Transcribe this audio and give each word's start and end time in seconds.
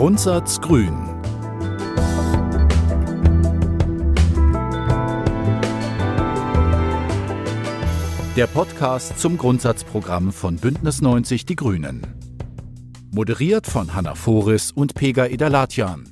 Grundsatz 0.00 0.58
Grün. 0.62 0.96
Der 8.34 8.46
Podcast 8.46 9.18
zum 9.18 9.36
Grundsatzprogramm 9.36 10.32
von 10.32 10.56
Bündnis 10.56 11.02
90 11.02 11.44
Die 11.44 11.54
Grünen. 11.54 12.00
Moderiert 13.12 13.66
von 13.66 13.94
Hanna 13.94 14.14
Foris 14.14 14.72
und 14.72 14.94
Pega 14.94 15.26
Idalatjan. 15.26 16.10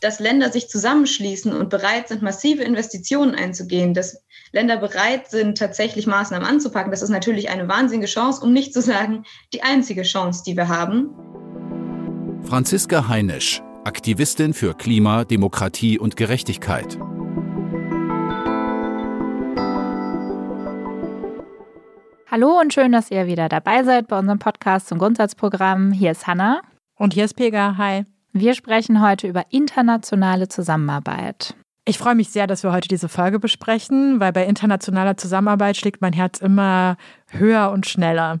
Dass 0.00 0.18
Länder 0.18 0.50
sich 0.50 0.68
zusammenschließen 0.68 1.52
und 1.52 1.70
bereit 1.70 2.08
sind, 2.08 2.22
massive 2.22 2.64
Investitionen 2.64 3.36
einzugehen, 3.36 3.94
dass 3.94 4.24
Länder 4.52 4.78
bereit 4.78 5.28
sind, 5.30 5.58
tatsächlich 5.58 6.06
Maßnahmen 6.06 6.46
anzupacken, 6.46 6.90
das 6.90 7.02
ist 7.02 7.10
natürlich 7.10 7.50
eine 7.50 7.68
wahnsinnige 7.68 8.06
Chance, 8.06 8.42
um 8.42 8.52
nicht 8.52 8.72
zu 8.72 8.80
sagen, 8.80 9.24
die 9.52 9.62
einzige 9.62 10.02
Chance, 10.02 10.42
die 10.46 10.56
wir 10.56 10.68
haben. 10.68 11.10
Franziska 12.44 13.08
Heinisch, 13.08 13.60
Aktivistin 13.84 14.54
für 14.54 14.74
Klima, 14.74 15.24
Demokratie 15.24 15.98
und 15.98 16.16
Gerechtigkeit. 16.16 16.98
Hallo 22.30 22.60
und 22.60 22.74
schön, 22.74 22.92
dass 22.92 23.10
ihr 23.10 23.26
wieder 23.26 23.48
dabei 23.48 23.84
seid 23.84 24.06
bei 24.06 24.18
unserem 24.18 24.38
Podcast 24.38 24.88
zum 24.88 24.98
Grundsatzprogramm. 24.98 25.92
Hier 25.92 26.10
ist 26.10 26.26
Hanna. 26.26 26.60
Und 26.96 27.14
hier 27.14 27.24
ist 27.24 27.34
Pega. 27.34 27.76
Hi. 27.78 28.04
Wir 28.32 28.54
sprechen 28.54 29.02
heute 29.02 29.26
über 29.26 29.44
internationale 29.50 30.48
Zusammenarbeit. 30.48 31.54
Ich 31.88 31.96
freue 31.96 32.14
mich 32.14 32.28
sehr, 32.28 32.46
dass 32.46 32.64
wir 32.64 32.72
heute 32.72 32.86
diese 32.86 33.08
Folge 33.08 33.38
besprechen, 33.38 34.20
weil 34.20 34.30
bei 34.30 34.44
internationaler 34.44 35.16
Zusammenarbeit 35.16 35.74
schlägt 35.74 36.02
mein 36.02 36.12
Herz 36.12 36.38
immer 36.38 36.98
höher 37.28 37.70
und 37.70 37.86
schneller. 37.86 38.40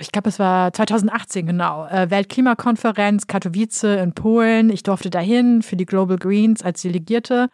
Ich 0.00 0.10
glaube, 0.10 0.30
es 0.30 0.40
war 0.40 0.72
2018 0.72 1.46
genau. 1.46 1.86
Äh, 1.86 2.10
Weltklimakonferenz 2.10 3.28
Katowice 3.28 3.84
in 3.84 4.14
Polen. 4.14 4.70
Ich 4.70 4.82
durfte 4.82 5.10
dahin 5.10 5.62
für 5.62 5.76
die 5.76 5.86
Global 5.86 6.18
Greens 6.18 6.64
als 6.64 6.82
Delegierte. 6.82 7.50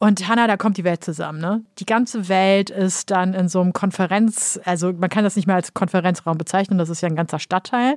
Und 0.00 0.26
Hanna, 0.26 0.48
da 0.48 0.56
kommt 0.56 0.76
die 0.76 0.82
Welt 0.82 1.04
zusammen. 1.04 1.40
Ne? 1.40 1.64
Die 1.78 1.86
ganze 1.86 2.28
Welt 2.28 2.68
ist 2.68 3.12
dann 3.12 3.34
in 3.34 3.48
so 3.48 3.60
einem 3.60 3.72
Konferenz, 3.72 4.58
also 4.64 4.92
man 4.92 5.08
kann 5.08 5.22
das 5.22 5.36
nicht 5.36 5.46
mehr 5.46 5.54
als 5.54 5.72
Konferenzraum 5.72 6.36
bezeichnen, 6.36 6.78
das 6.78 6.90
ist 6.90 7.00
ja 7.00 7.08
ein 7.08 7.14
ganzer 7.14 7.38
Stadtteil, 7.38 7.94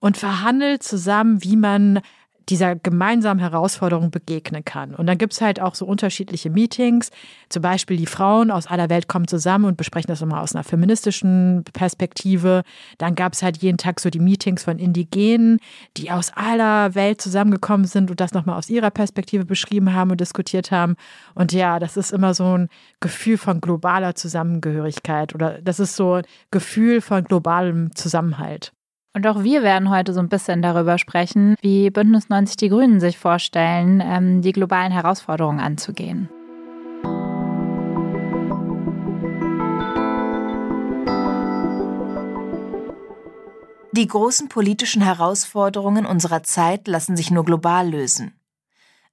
und 0.00 0.16
verhandelt 0.16 0.82
zusammen, 0.82 1.44
wie 1.44 1.56
man 1.56 2.00
dieser 2.48 2.76
gemeinsamen 2.76 3.40
Herausforderung 3.40 4.10
begegnen 4.10 4.64
kann. 4.64 4.94
Und 4.94 5.06
dann 5.06 5.18
gibt 5.18 5.32
es 5.32 5.40
halt 5.40 5.60
auch 5.60 5.74
so 5.74 5.86
unterschiedliche 5.86 6.50
Meetings. 6.50 7.10
Zum 7.48 7.62
Beispiel 7.62 7.96
die 7.96 8.06
Frauen 8.06 8.50
aus 8.50 8.66
aller 8.66 8.90
Welt 8.90 9.08
kommen 9.08 9.28
zusammen 9.28 9.64
und 9.64 9.76
besprechen 9.76 10.08
das 10.08 10.22
immer 10.22 10.40
aus 10.40 10.54
einer 10.54 10.64
feministischen 10.64 11.64
Perspektive. 11.72 12.62
Dann 12.98 13.14
gab 13.14 13.32
es 13.32 13.42
halt 13.42 13.58
jeden 13.58 13.78
Tag 13.78 14.00
so 14.00 14.10
die 14.10 14.20
Meetings 14.20 14.64
von 14.64 14.78
Indigenen, 14.78 15.58
die 15.96 16.10
aus 16.10 16.32
aller 16.34 16.94
Welt 16.94 17.20
zusammengekommen 17.20 17.86
sind 17.86 18.10
und 18.10 18.20
das 18.20 18.34
nochmal 18.34 18.58
aus 18.58 18.68
ihrer 18.68 18.90
Perspektive 18.90 19.44
beschrieben 19.44 19.94
haben 19.94 20.10
und 20.10 20.20
diskutiert 20.20 20.70
haben. 20.70 20.96
Und 21.34 21.52
ja, 21.52 21.78
das 21.78 21.96
ist 21.96 22.12
immer 22.12 22.34
so 22.34 22.58
ein 22.58 22.68
Gefühl 23.00 23.38
von 23.38 23.60
globaler 23.60 24.14
Zusammengehörigkeit 24.14 25.34
oder 25.34 25.60
das 25.62 25.80
ist 25.80 25.96
so 25.96 26.14
ein 26.14 26.24
Gefühl 26.50 27.00
von 27.00 27.24
globalem 27.24 27.94
Zusammenhalt. 27.94 28.72
Und 29.16 29.28
auch 29.28 29.44
wir 29.44 29.62
werden 29.62 29.90
heute 29.90 30.12
so 30.12 30.18
ein 30.18 30.28
bisschen 30.28 30.60
darüber 30.60 30.98
sprechen, 30.98 31.54
wie 31.60 31.88
Bündnis 31.88 32.28
90 32.28 32.56
Die 32.56 32.68
Grünen 32.68 32.98
sich 32.98 33.16
vorstellen, 33.16 34.02
ähm, 34.04 34.42
die 34.42 34.50
globalen 34.50 34.90
Herausforderungen 34.90 35.60
anzugehen. 35.60 36.28
Die 43.92 44.08
großen 44.08 44.48
politischen 44.48 45.02
Herausforderungen 45.02 46.06
unserer 46.06 46.42
Zeit 46.42 46.88
lassen 46.88 47.16
sich 47.16 47.30
nur 47.30 47.44
global 47.44 47.88
lösen. 47.88 48.32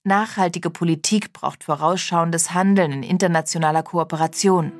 Nachhaltige 0.03 0.71
Politik 0.71 1.31
braucht 1.31 1.63
vorausschauendes 1.63 2.55
Handeln 2.55 2.91
in 2.91 3.03
internationaler 3.03 3.83
Kooperation. 3.83 4.71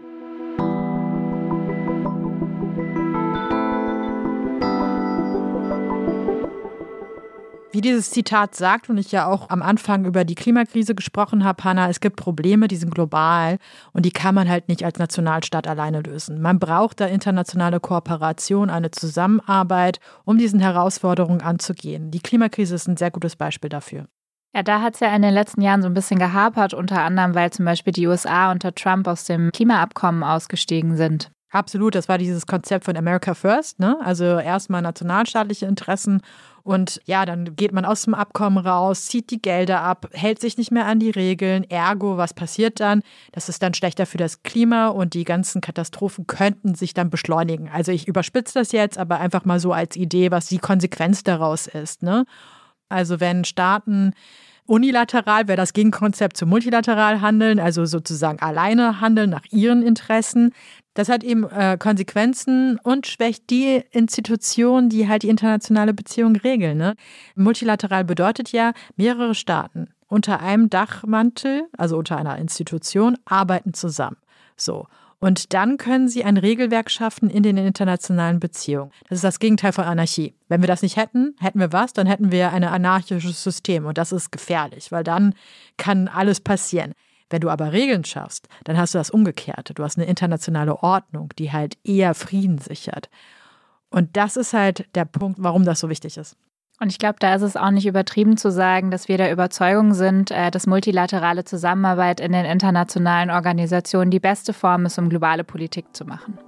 Wie 7.82 7.90
dieses 7.90 8.12
Zitat 8.12 8.54
sagt 8.54 8.92
und 8.92 9.00
ich 9.00 9.12
ja 9.12 9.26
auch 9.26 9.50
am 9.50 9.64
Anfang 9.64 10.06
über 10.06 10.24
die 10.24 10.36
Klimakrise 10.36 10.94
gesprochen 10.94 11.44
habe, 11.44 11.64
Hanna, 11.64 11.90
es 11.90 12.00
gibt 12.00 12.16
Probleme, 12.16 12.68
die 12.68 12.76
sind 12.76 12.94
global 12.94 13.58
und 13.92 14.06
die 14.06 14.12
kann 14.12 14.36
man 14.36 14.48
halt 14.48 14.68
nicht 14.68 14.86
als 14.86 15.00
Nationalstaat 15.00 15.68
alleine 15.68 16.02
lösen. 16.02 16.44
Man 16.44 16.60
braucht 16.60 17.00
da 17.00 17.08
internationale 17.08 17.80
Kooperation, 17.80 18.70
eine 18.70 18.92
Zusammenarbeit, 18.92 20.00
um 20.26 20.38
diesen 20.38 20.60
Herausforderungen 20.60 21.42
anzugehen. 21.42 22.12
Die 22.12 22.20
Klimakrise 22.20 22.76
ist 22.76 22.88
ein 22.88 22.98
sehr 22.98 23.10
gutes 23.10 23.36
Beispiel 23.36 23.72
dafür. 23.72 24.06
Ja, 24.54 24.62
da 24.62 24.82
hat 24.82 24.94
es 24.94 25.00
ja 25.00 25.16
in 25.16 25.24
den 25.24 25.34
letzten 25.34 25.62
Jahren 25.62 25.82
so 25.82 25.88
ein 25.88 25.96
bisschen 25.96 26.20
gehapert, 26.20 26.76
unter 26.76 27.02
anderem, 27.02 27.34
weil 27.34 27.52
zum 27.52 27.66
Beispiel 27.66 27.94
die 27.94 28.06
USA 28.06 28.52
unter 28.52 28.76
Trump 28.76 29.08
aus 29.08 29.26
dem 29.26 29.52
Klimaabkommen 29.52 30.22
ausgestiegen 30.22 30.98
sind. 30.98 31.32
Absolut, 31.52 31.96
das 31.96 32.08
war 32.08 32.18
dieses 32.18 32.48
Konzept 32.48 32.86
von 32.86 32.96
America 32.96 33.34
First, 33.34 33.80
ne? 33.80 33.98
Also 34.02 34.24
erstmal 34.40 34.82
nationalstaatliche 34.82 35.66
Interessen 35.66 36.22
und 36.64 37.02
ja, 37.06 37.26
dann 37.26 37.56
geht 37.56 37.72
man 37.74 37.86
aus 37.86 38.04
dem 38.04 38.14
Abkommen 38.14 38.58
raus, 38.58 39.08
zieht 39.08 39.32
die 39.32 39.42
Gelder 39.42 39.82
ab, 39.82 40.08
hält 40.14 40.40
sich 40.40 40.58
nicht 40.58 40.72
mehr 40.72 40.86
an 40.86 41.00
die 41.00 41.10
Regeln. 41.10 41.70
Ergo, 41.70 42.18
was 42.18 42.34
passiert 42.34 42.80
dann? 42.80 43.02
Das 43.32 43.50
ist 43.50 43.64
dann 43.64 43.74
schlechter 43.74 44.06
für 44.06 44.18
das 44.18 44.44
Klima 44.44 44.88
und 44.88 45.14
die 45.14 45.24
ganzen 45.24 45.60
Katastrophen 45.60 46.28
könnten 46.28 46.76
sich 46.76 46.94
dann 46.94 47.10
beschleunigen. 47.10 47.70
Also 47.70 47.92
ich 47.92 48.08
überspitze 48.08 48.60
das 48.60 48.72
jetzt, 48.72 48.98
aber 48.98 49.20
einfach 49.20 49.44
mal 49.44 49.60
so 49.60 49.74
als 49.74 49.96
Idee, 49.96 50.32
was 50.32 50.48
die 50.48 50.60
Konsequenz 50.60 51.24
daraus 51.24 51.68
ist. 51.68 52.04
Ne? 52.04 52.26
Also 52.90 53.20
wenn 53.20 53.44
Staaten 53.44 54.14
unilateral 54.66 55.48
wäre 55.48 55.58
das 55.58 55.74
Gegenkonzept 55.74 56.38
zu 56.38 56.46
multilateral 56.46 57.22
handeln, 57.22 57.60
also 57.60 57.86
sozusagen 57.86 58.40
alleine 58.40 59.02
handeln 59.02 59.30
nach 59.30 59.46
ihren 59.52 59.84
Interessen, 59.84 60.54
das 60.94 61.08
hat 61.08 61.24
eben 61.24 61.50
äh, 61.50 61.78
Konsequenzen 61.80 62.78
und 62.84 63.08
schwächt 63.08 63.50
die 63.50 63.82
Institutionen, 63.92 64.90
die 64.90 65.08
halt 65.08 65.24
die 65.24 65.30
internationale 65.30 65.94
Beziehung 65.94 66.36
regeln. 66.36 66.78
Ne? 66.78 66.96
Multilateral 67.36 68.04
bedeutet 68.04 68.52
ja, 68.52 68.74
mehrere 68.98 69.36
Staaten 69.36 69.88
unter 70.08 70.42
einem 70.42 70.70
Dachmantel, 70.70 71.64
also 71.78 71.98
unter 71.98 72.18
einer 72.18 72.38
Institution, 72.38 73.18
arbeiten 73.24 73.74
zusammen. 73.74 74.18
So. 74.58 74.88
Und 75.22 75.54
dann 75.54 75.78
können 75.78 76.10
sie 76.10 76.24
ein 76.24 76.38
Regelwerk 76.38 76.90
schaffen 76.90 77.30
in 77.30 77.44
den 77.44 77.56
internationalen 77.56 78.40
Beziehungen. 78.40 78.92
Das 79.08 79.20
ist 79.20 79.24
das 79.24 79.38
Gegenteil 79.38 79.72
von 79.72 79.84
Anarchie. 79.84 80.34
Wenn 80.50 80.62
wir 80.62 80.68
das 80.68 80.82
nicht 80.82 80.98
hätten, 80.98 81.36
hätten 81.40 81.60
wir 81.60 81.72
was, 81.72 81.94
dann 81.94 82.08
hätten 82.08 82.32
wir 82.32 82.52
ein 82.52 82.64
anarchisches 82.64 83.44
System. 83.44 83.86
Und 83.86 84.00
das 84.00 84.12
ist 84.12 84.32
gefährlich, 84.32 84.92
weil 84.92 85.04
dann 85.04 85.36
kann 85.78 86.08
alles 86.08 86.42
passieren. 86.42 86.94
Wenn 87.30 87.42
du 87.42 87.52
aber 87.52 87.72
Regeln 87.72 88.04
schaffst, 88.04 88.48
dann 88.64 88.78
hast 88.78 88.96
du 88.96 88.98
das 88.98 89.12
Umgekehrte. 89.12 89.76
Du 89.76 89.84
hast 89.84 89.98
eine 89.98 90.08
internationale 90.08 90.82
Ordnung, 90.82 91.30
die 91.38 91.52
halt 91.52 91.78
eher 91.84 92.16
Frieden 92.16 92.58
sichert. 92.58 93.08
Und 93.92 94.18
das 94.18 94.38
ist 94.38 94.54
halt 94.54 94.88
der 94.96 95.06
Punkt, 95.06 95.38
warum 95.42 95.66
das 95.66 95.82
so 95.82 95.90
wichtig 95.90 96.18
ist. 96.18 96.36
Und 96.82 96.90
ich 96.90 96.98
glaube, 96.98 97.18
da 97.20 97.36
ist 97.36 97.44
es 97.44 97.56
auch 97.56 97.70
nicht 97.70 97.86
übertrieben 97.86 98.38
zu 98.38 98.52
sagen, 98.52 98.90
dass 98.90 99.08
wir 99.08 99.18
der 99.18 99.32
Überzeugung 99.32 99.94
sind, 99.94 100.32
äh, 100.32 100.50
dass 100.50 100.66
multilaterale 100.66 101.44
Zusammenarbeit 101.44 102.20
in 102.20 102.32
den 102.32 102.44
internationalen 102.44 103.30
Organisationen 103.30 104.10
die 104.10 104.20
beste 104.20 104.52
Form 104.52 104.88
ist, 104.88 104.98
um 104.98 105.08
globale 105.08 105.44
Politik 105.44 105.86
zu 105.94 106.06
machen. 106.06 106.40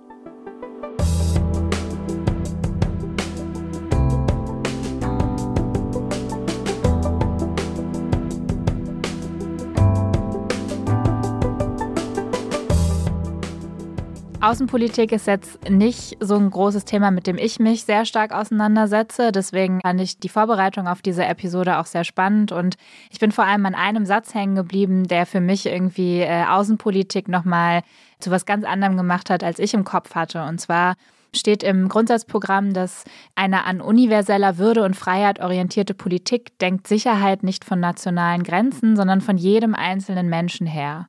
Außenpolitik 14.44 15.14
ist 15.14 15.26
jetzt 15.26 15.70
nicht 15.70 16.18
so 16.20 16.36
ein 16.36 16.50
großes 16.50 16.84
Thema, 16.84 17.12
mit 17.12 17.28
dem 17.28 17.38
ich 17.38 17.62
mich 17.62 17.86
sehr 17.86 18.04
stark 18.04 18.34
auseinandersetze. 18.34 19.32
Deswegen 19.32 19.80
fand 19.80 20.02
ich 20.02 20.20
die 20.20 20.28
Vorbereitung 20.28 20.86
auf 20.86 21.02
diese 21.02 21.24
Episode 21.24 21.78
auch 21.78 21.86
sehr 21.86 22.04
spannend. 22.04 22.52
Und 22.52 22.76
ich 23.10 23.22
bin 23.22 23.32
vor 23.32 23.46
allem 23.46 23.66
an 23.66 23.74
einem 23.74 24.06
Satz 24.06 24.34
hängen 24.34 24.56
geblieben, 24.56 25.08
der 25.08 25.26
für 25.26 25.40
mich 25.40 25.66
irgendwie 25.66 26.20
äh, 26.20 26.44
Außenpolitik 26.44 27.30
nochmal 27.30 27.84
zu 28.20 28.32
was 28.32 28.46
ganz 28.46 28.66
anderem 28.66 28.98
gemacht 28.98 29.30
hat, 29.30 29.46
als 29.46 29.60
ich 29.60 29.74
im 29.74 29.86
Kopf 29.86 30.14
hatte. 30.14 30.44
Und 30.44 30.60
zwar 30.60 30.96
steht 31.34 31.64
im 31.64 31.88
Grundsatzprogramm, 31.88 32.74
dass 32.74 33.06
eine 33.36 33.64
an 33.64 33.80
universeller 33.80 34.58
Würde 34.58 34.84
und 34.84 34.98
Freiheit 34.98 35.40
orientierte 35.40 35.94
Politik 35.94 36.60
denkt 36.60 36.88
Sicherheit 36.88 37.44
nicht 37.44 37.64
von 37.64 37.80
nationalen 37.80 38.44
Grenzen, 38.44 38.98
sondern 38.98 39.22
von 39.22 39.38
jedem 39.38 39.74
einzelnen 39.74 40.28
Menschen 40.28 40.68
her. 40.68 41.08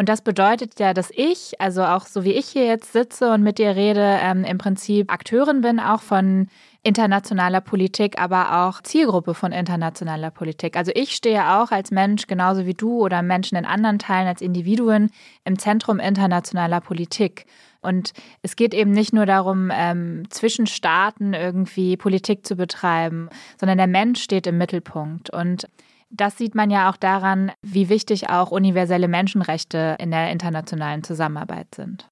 Und 0.00 0.08
das 0.08 0.22
bedeutet 0.22 0.78
ja, 0.78 0.94
dass 0.94 1.10
ich, 1.10 1.60
also 1.60 1.82
auch 1.82 2.06
so 2.06 2.22
wie 2.22 2.32
ich 2.32 2.46
hier 2.46 2.66
jetzt 2.66 2.92
sitze 2.92 3.32
und 3.32 3.42
mit 3.42 3.58
dir 3.58 3.74
rede, 3.74 4.18
ähm, 4.22 4.44
im 4.44 4.56
Prinzip 4.56 5.12
Akteurin 5.12 5.60
bin, 5.60 5.80
auch 5.80 6.02
von 6.02 6.46
internationaler 6.84 7.60
Politik, 7.60 8.20
aber 8.20 8.68
auch 8.68 8.80
Zielgruppe 8.80 9.34
von 9.34 9.50
internationaler 9.50 10.30
Politik. 10.30 10.76
Also 10.76 10.92
ich 10.94 11.16
stehe 11.16 11.56
auch 11.56 11.72
als 11.72 11.90
Mensch, 11.90 12.28
genauso 12.28 12.64
wie 12.64 12.74
du 12.74 13.00
oder 13.00 13.22
Menschen 13.22 13.58
in 13.58 13.64
anderen 13.64 13.98
Teilen 13.98 14.28
als 14.28 14.40
Individuen, 14.40 15.10
im 15.44 15.58
Zentrum 15.58 15.98
internationaler 15.98 16.80
Politik. 16.80 17.46
Und 17.80 18.12
es 18.42 18.54
geht 18.54 18.74
eben 18.74 18.92
nicht 18.92 19.12
nur 19.12 19.26
darum, 19.26 19.72
ähm, 19.74 20.30
zwischen 20.30 20.68
Staaten 20.68 21.34
irgendwie 21.34 21.96
Politik 21.96 22.46
zu 22.46 22.54
betreiben, 22.54 23.30
sondern 23.58 23.78
der 23.78 23.88
Mensch 23.88 24.22
steht 24.22 24.46
im 24.46 24.58
Mittelpunkt. 24.58 25.30
Und 25.30 25.68
das 26.10 26.38
sieht 26.38 26.54
man 26.54 26.70
ja 26.70 26.90
auch 26.90 26.96
daran, 26.96 27.52
wie 27.62 27.88
wichtig 27.88 28.30
auch 28.30 28.50
universelle 28.50 29.08
Menschenrechte 29.08 29.96
in 29.98 30.10
der 30.10 30.30
internationalen 30.30 31.04
Zusammenarbeit 31.04 31.74
sind. 31.74 32.08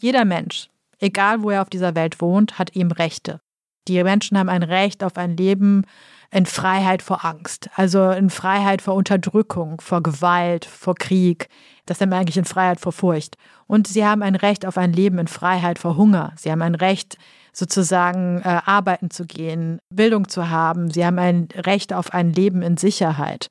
Jeder 0.00 0.24
Mensch, 0.24 0.68
egal 0.98 1.42
wo 1.42 1.50
er 1.50 1.62
auf 1.62 1.70
dieser 1.70 1.94
Welt 1.94 2.20
wohnt, 2.20 2.58
hat 2.58 2.76
eben 2.76 2.92
Rechte. 2.92 3.40
Die 3.88 4.02
Menschen 4.02 4.36
haben 4.36 4.48
ein 4.48 4.64
Recht 4.64 5.04
auf 5.04 5.16
ein 5.16 5.36
Leben 5.36 5.84
in 6.32 6.44
Freiheit 6.44 7.02
vor 7.02 7.24
Angst, 7.24 7.70
also 7.76 8.10
in 8.10 8.30
Freiheit 8.30 8.82
vor 8.82 8.94
Unterdrückung, 8.94 9.80
vor 9.80 10.02
Gewalt, 10.02 10.64
vor 10.64 10.96
Krieg. 10.96 11.48
Das 11.86 12.00
nennt 12.00 12.10
man 12.10 12.20
eigentlich 12.20 12.36
in 12.36 12.44
Freiheit 12.44 12.80
vor 12.80 12.92
Furcht. 12.92 13.36
Und 13.68 13.86
sie 13.86 14.04
haben 14.04 14.22
ein 14.22 14.34
Recht 14.34 14.66
auf 14.66 14.76
ein 14.76 14.92
Leben 14.92 15.18
in 15.18 15.28
Freiheit 15.28 15.78
vor 15.78 15.96
Hunger. 15.96 16.32
Sie 16.36 16.50
haben 16.50 16.62
ein 16.62 16.74
Recht, 16.74 17.16
sozusagen 17.56 18.42
äh, 18.42 18.60
arbeiten 18.64 19.10
zu 19.10 19.24
gehen, 19.24 19.78
Bildung 19.88 20.28
zu 20.28 20.50
haben. 20.50 20.90
Sie 20.90 21.06
haben 21.06 21.18
ein 21.18 21.48
Recht 21.54 21.92
auf 21.92 22.12
ein 22.12 22.32
Leben 22.32 22.62
in 22.62 22.76
Sicherheit. 22.76 23.48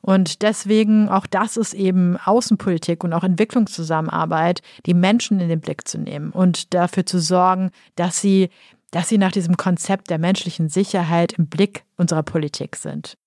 Und 0.00 0.42
deswegen, 0.42 1.08
auch 1.08 1.26
das 1.26 1.56
ist 1.56 1.74
eben 1.74 2.16
Außenpolitik 2.16 3.02
und 3.02 3.12
auch 3.12 3.24
Entwicklungszusammenarbeit, 3.24 4.60
die 4.86 4.94
Menschen 4.94 5.40
in 5.40 5.48
den 5.48 5.60
Blick 5.60 5.88
zu 5.88 5.98
nehmen 5.98 6.30
und 6.30 6.72
dafür 6.72 7.04
zu 7.04 7.18
sorgen, 7.18 7.70
dass 7.96 8.20
sie 8.20 8.48
dass 8.90 9.08
sie 9.08 9.18
nach 9.18 9.32
diesem 9.32 9.56
Konzept 9.56 10.10
der 10.10 10.18
menschlichen 10.18 10.68
Sicherheit 10.68 11.34
im 11.34 11.46
Blick 11.46 11.84
unserer 11.96 12.22
Politik 12.22 12.76
sind. 12.76 13.18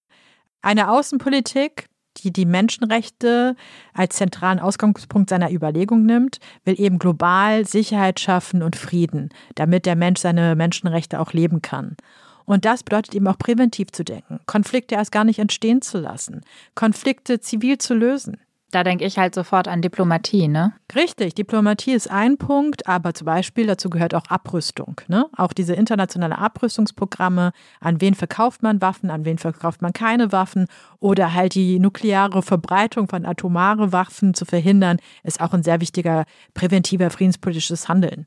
Eine 0.62 0.92
Außenpolitik, 0.92 1.86
die 2.18 2.32
die 2.32 2.46
Menschenrechte 2.46 3.56
als 3.94 4.16
zentralen 4.16 4.60
Ausgangspunkt 4.60 5.30
seiner 5.30 5.52
Überlegung 5.52 6.06
nimmt, 6.06 6.40
will 6.66 6.80
eben 6.80 7.00
global 7.00 7.66
Sicherheit 7.66 8.20
schaffen 8.20 8.64
und 8.64 8.76
Frieden, 8.76 9.30
damit 9.56 9.86
der 9.86 9.96
Mensch 9.96 10.20
seine 10.22 10.56
Menschenrechte 10.56 11.20
auch 11.20 11.34
leben 11.34 11.62
kann. 11.62 11.96
Und 12.46 12.66
das 12.66 12.84
bedeutet 12.84 13.16
eben 13.16 13.28
auch 13.28 13.38
präventiv 13.38 13.92
zu 13.92 14.04
denken, 14.04 14.40
Konflikte 14.46 14.96
erst 14.96 15.12
gar 15.12 15.24
nicht 15.24 15.40
entstehen 15.40 15.82
zu 15.82 16.00
lassen, 16.00 16.42
Konflikte 16.76 17.40
zivil 17.40 17.78
zu 17.78 17.94
lösen. 17.94 18.38
Da 18.72 18.86
denke 18.86 19.04
ich 19.04 19.18
halt 19.18 19.36
sofort 19.36 19.68
an 19.68 19.82
Diplomatie, 19.82 20.48
ne? 20.48 20.74
Richtig, 20.96 21.36
Diplomatie 21.36 21.92
ist 21.92 22.10
ein 22.10 22.38
Punkt, 22.38 22.88
aber 22.88 23.14
zum 23.14 23.26
Beispiel 23.26 23.68
dazu 23.68 23.90
gehört 23.90 24.16
auch 24.16 24.26
Abrüstung. 24.28 25.02
Ne? 25.10 25.28
Auch 25.36 25.52
diese 25.52 25.74
internationale 25.74 26.38
Abrüstungsprogramme, 26.38 27.52
an 27.82 28.00
wen 28.00 28.16
verkauft 28.16 28.64
man 28.64 28.82
Waffen, 28.82 29.10
an 29.10 29.26
wen 29.26 29.38
verkauft 29.38 29.82
man 29.82 29.92
keine 29.92 30.32
Waffen 30.32 30.68
oder 31.00 31.34
halt 31.34 31.56
die 31.56 31.80
nukleare 31.80 32.42
Verbreitung 32.42 33.10
von 33.10 33.26
atomare 33.26 33.92
Waffen 33.92 34.34
zu 34.34 34.46
verhindern, 34.46 34.98
ist 35.24 35.42
auch 35.42 35.54
ein 35.54 35.64
sehr 35.64 35.82
wichtiger 35.82 36.24
präventiver 36.54 37.10
friedenspolitisches 37.10 37.90
Handeln. 37.90 38.26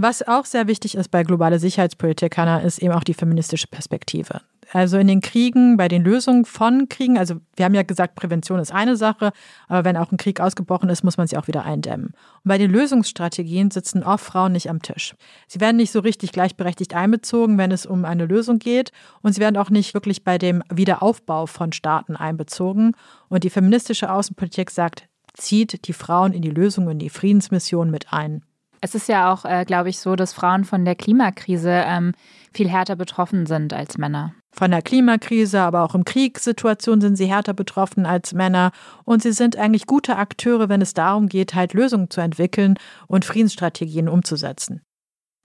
Was 0.00 0.22
auch 0.22 0.44
sehr 0.44 0.68
wichtig 0.68 0.94
ist 0.94 1.10
bei 1.10 1.24
globaler 1.24 1.58
Sicherheitspolitik, 1.58 2.38
Hanna, 2.38 2.60
ist 2.60 2.78
eben 2.78 2.92
auch 2.92 3.02
die 3.02 3.14
feministische 3.14 3.66
Perspektive. 3.66 4.42
Also 4.72 4.96
in 4.96 5.08
den 5.08 5.20
Kriegen, 5.20 5.76
bei 5.76 5.88
den 5.88 6.04
Lösungen 6.04 6.44
von 6.44 6.88
Kriegen, 6.88 7.18
also 7.18 7.40
wir 7.56 7.64
haben 7.64 7.74
ja 7.74 7.82
gesagt, 7.82 8.14
Prävention 8.14 8.60
ist 8.60 8.72
eine 8.72 8.96
Sache, 8.96 9.32
aber 9.66 9.84
wenn 9.84 9.96
auch 9.96 10.12
ein 10.12 10.16
Krieg 10.16 10.40
ausgebrochen 10.40 10.88
ist, 10.88 11.02
muss 11.02 11.16
man 11.16 11.26
sie 11.26 11.36
auch 11.36 11.48
wieder 11.48 11.64
eindämmen. 11.64 12.12
Und 12.44 12.44
bei 12.44 12.58
den 12.58 12.70
Lösungsstrategien 12.70 13.72
sitzen 13.72 14.04
oft 14.04 14.24
Frauen 14.24 14.52
nicht 14.52 14.70
am 14.70 14.82
Tisch. 14.82 15.16
Sie 15.48 15.60
werden 15.60 15.78
nicht 15.78 15.90
so 15.90 15.98
richtig 15.98 16.30
gleichberechtigt 16.30 16.94
einbezogen, 16.94 17.58
wenn 17.58 17.72
es 17.72 17.84
um 17.84 18.04
eine 18.04 18.26
Lösung 18.26 18.60
geht 18.60 18.92
und 19.22 19.32
sie 19.32 19.40
werden 19.40 19.56
auch 19.56 19.70
nicht 19.70 19.94
wirklich 19.94 20.22
bei 20.22 20.38
dem 20.38 20.62
Wiederaufbau 20.72 21.46
von 21.46 21.72
Staaten 21.72 22.14
einbezogen. 22.14 22.92
Und 23.28 23.42
die 23.42 23.50
feministische 23.50 24.12
Außenpolitik 24.12 24.70
sagt, 24.70 25.08
zieht 25.34 25.88
die 25.88 25.92
Frauen 25.92 26.32
in 26.32 26.42
die 26.42 26.50
Lösung, 26.50 26.88
in 26.88 27.00
die 27.00 27.10
Friedensmission 27.10 27.90
mit 27.90 28.12
ein. 28.12 28.44
Es 28.80 28.94
ist 28.94 29.08
ja 29.08 29.32
auch, 29.32 29.44
äh, 29.44 29.64
glaube 29.64 29.88
ich, 29.88 29.98
so, 29.98 30.16
dass 30.16 30.32
Frauen 30.32 30.64
von 30.64 30.84
der 30.84 30.94
Klimakrise 30.94 31.70
ähm, 31.86 32.12
viel 32.52 32.68
härter 32.68 32.96
betroffen 32.96 33.46
sind 33.46 33.72
als 33.72 33.98
Männer. 33.98 34.34
Von 34.52 34.70
der 34.70 34.82
Klimakrise, 34.82 35.60
aber 35.60 35.84
auch 35.84 35.94
in 35.94 36.04
Kriegssituationen 36.04 37.00
sind 37.00 37.16
sie 37.16 37.26
härter 37.26 37.54
betroffen 37.54 38.06
als 38.06 38.32
Männer. 38.34 38.72
Und 39.04 39.22
sie 39.22 39.32
sind 39.32 39.56
eigentlich 39.56 39.86
gute 39.86 40.16
Akteure, 40.16 40.68
wenn 40.68 40.80
es 40.80 40.94
darum 40.94 41.28
geht, 41.28 41.54
halt 41.54 41.74
Lösungen 41.74 42.10
zu 42.10 42.20
entwickeln 42.20 42.78
und 43.06 43.24
Friedensstrategien 43.24 44.08
umzusetzen. 44.08 44.82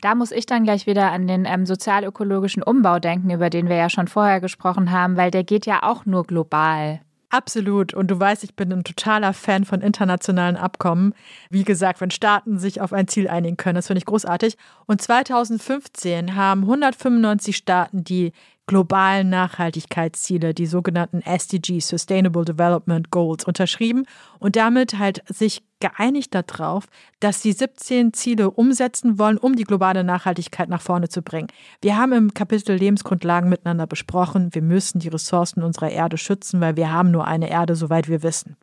Da 0.01 0.15
muss 0.15 0.31
ich 0.31 0.45
dann 0.45 0.63
gleich 0.63 0.85
wieder 0.85 1.11
an 1.11 1.27
den 1.27 1.45
ähm, 1.45 1.65
sozialökologischen 1.65 2.61
Umbau 2.61 2.99
denken, 2.99 3.29
über 3.29 3.49
den 3.49 3.69
wir 3.69 3.77
ja 3.77 3.89
schon 3.89 4.07
vorher 4.07 4.41
gesprochen 4.41 4.91
haben, 4.91 5.15
weil 5.15 5.31
der 5.31 5.43
geht 5.43 5.65
ja 5.65 5.83
auch 5.83 6.05
nur 6.05 6.25
global. 6.25 6.99
Absolut. 7.33 7.95
Und 7.95 8.11
du 8.11 8.19
weißt, 8.19 8.43
ich 8.43 8.53
bin 8.53 8.71
ein 8.71 8.83
totaler 8.83 9.33
Fan 9.33 9.65
von 9.65 9.81
internationalen 9.81 10.55
Abkommen. 10.55 11.15
Wie 11.49 11.63
gesagt, 11.63 11.99
wenn 11.99 12.11
Staaten 12.11 12.59
sich 12.59 12.79
auf 12.79 12.93
ein 12.93 13.07
Ziel 13.07 13.27
einigen 13.27 13.57
können, 13.57 13.73
das 13.73 13.87
finde 13.87 13.97
ich 13.97 14.05
großartig. 14.05 14.55
Und 14.85 15.01
2015 15.01 16.35
haben 16.35 16.61
195 16.61 17.57
Staaten 17.57 18.03
die 18.03 18.33
globalen 18.65 19.29
Nachhaltigkeitsziele, 19.29 20.53
die 20.53 20.65
sogenannten 20.65 21.21
SDGs, 21.21 21.87
Sustainable 21.87 22.45
Development 22.45 23.11
Goals, 23.11 23.43
unterschrieben 23.43 24.05
und 24.39 24.55
damit 24.55 24.97
halt 24.97 25.21
sich 25.27 25.63
geeinigt 25.79 26.33
darauf, 26.33 26.85
dass 27.19 27.41
sie 27.41 27.51
17 27.51 28.13
Ziele 28.13 28.51
umsetzen 28.51 29.19
wollen, 29.19 29.37
um 29.37 29.55
die 29.55 29.65
globale 29.65 30.05
Nachhaltigkeit 30.05 30.69
nach 30.69 30.81
vorne 30.81 31.09
zu 31.09 31.21
bringen. 31.21 31.47
Wir 31.81 31.97
haben 31.97 32.13
im 32.13 32.33
Kapitel 32.33 32.75
Lebensgrundlagen 32.75 33.49
miteinander 33.49 33.85
besprochen, 33.85 34.53
wir 34.53 34.61
müssen 34.61 34.99
die 34.99 35.09
Ressourcen 35.09 35.61
unserer 35.61 35.89
Erde 35.89 36.17
schützen, 36.17 36.61
weil 36.61 36.77
wir 36.77 36.91
haben 36.91 37.11
nur 37.11 37.27
eine 37.27 37.49
Erde, 37.49 37.75
soweit 37.75 38.07
wir 38.07 38.23
wissen. 38.23 38.55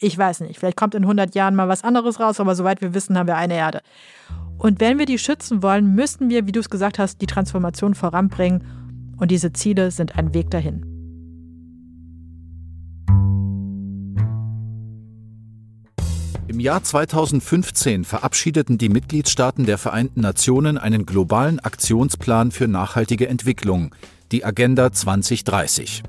Ich 0.00 0.18
weiß 0.18 0.40
nicht, 0.40 0.58
vielleicht 0.58 0.76
kommt 0.76 0.96
in 0.96 1.02
100 1.02 1.36
Jahren 1.36 1.54
mal 1.54 1.68
was 1.68 1.84
anderes 1.84 2.18
raus, 2.18 2.40
aber 2.40 2.56
soweit 2.56 2.80
wir 2.80 2.94
wissen, 2.94 3.16
haben 3.16 3.28
wir 3.28 3.36
eine 3.36 3.54
Erde. 3.54 3.82
Und 4.58 4.80
wenn 4.80 4.98
wir 4.98 5.06
die 5.06 5.18
schützen 5.18 5.62
wollen, 5.62 5.94
müssen 5.94 6.30
wir, 6.30 6.46
wie 6.46 6.52
du 6.52 6.58
es 6.58 6.70
gesagt 6.70 6.98
hast, 6.98 7.20
die 7.20 7.26
Transformation 7.26 7.94
voranbringen 7.94 8.83
und 9.16 9.30
diese 9.30 9.52
Ziele 9.52 9.90
sind 9.90 10.16
ein 10.16 10.34
Weg 10.34 10.50
dahin. 10.50 10.84
Im 16.46 16.60
Jahr 16.60 16.84
2015 16.84 18.04
verabschiedeten 18.04 18.78
die 18.78 18.88
Mitgliedstaaten 18.88 19.66
der 19.66 19.76
Vereinten 19.76 20.20
Nationen 20.20 20.78
einen 20.78 21.04
globalen 21.04 21.58
Aktionsplan 21.58 22.52
für 22.52 22.68
nachhaltige 22.68 23.28
Entwicklung, 23.28 23.94
die 24.30 24.44
Agenda 24.44 24.92
2030. 24.92 26.04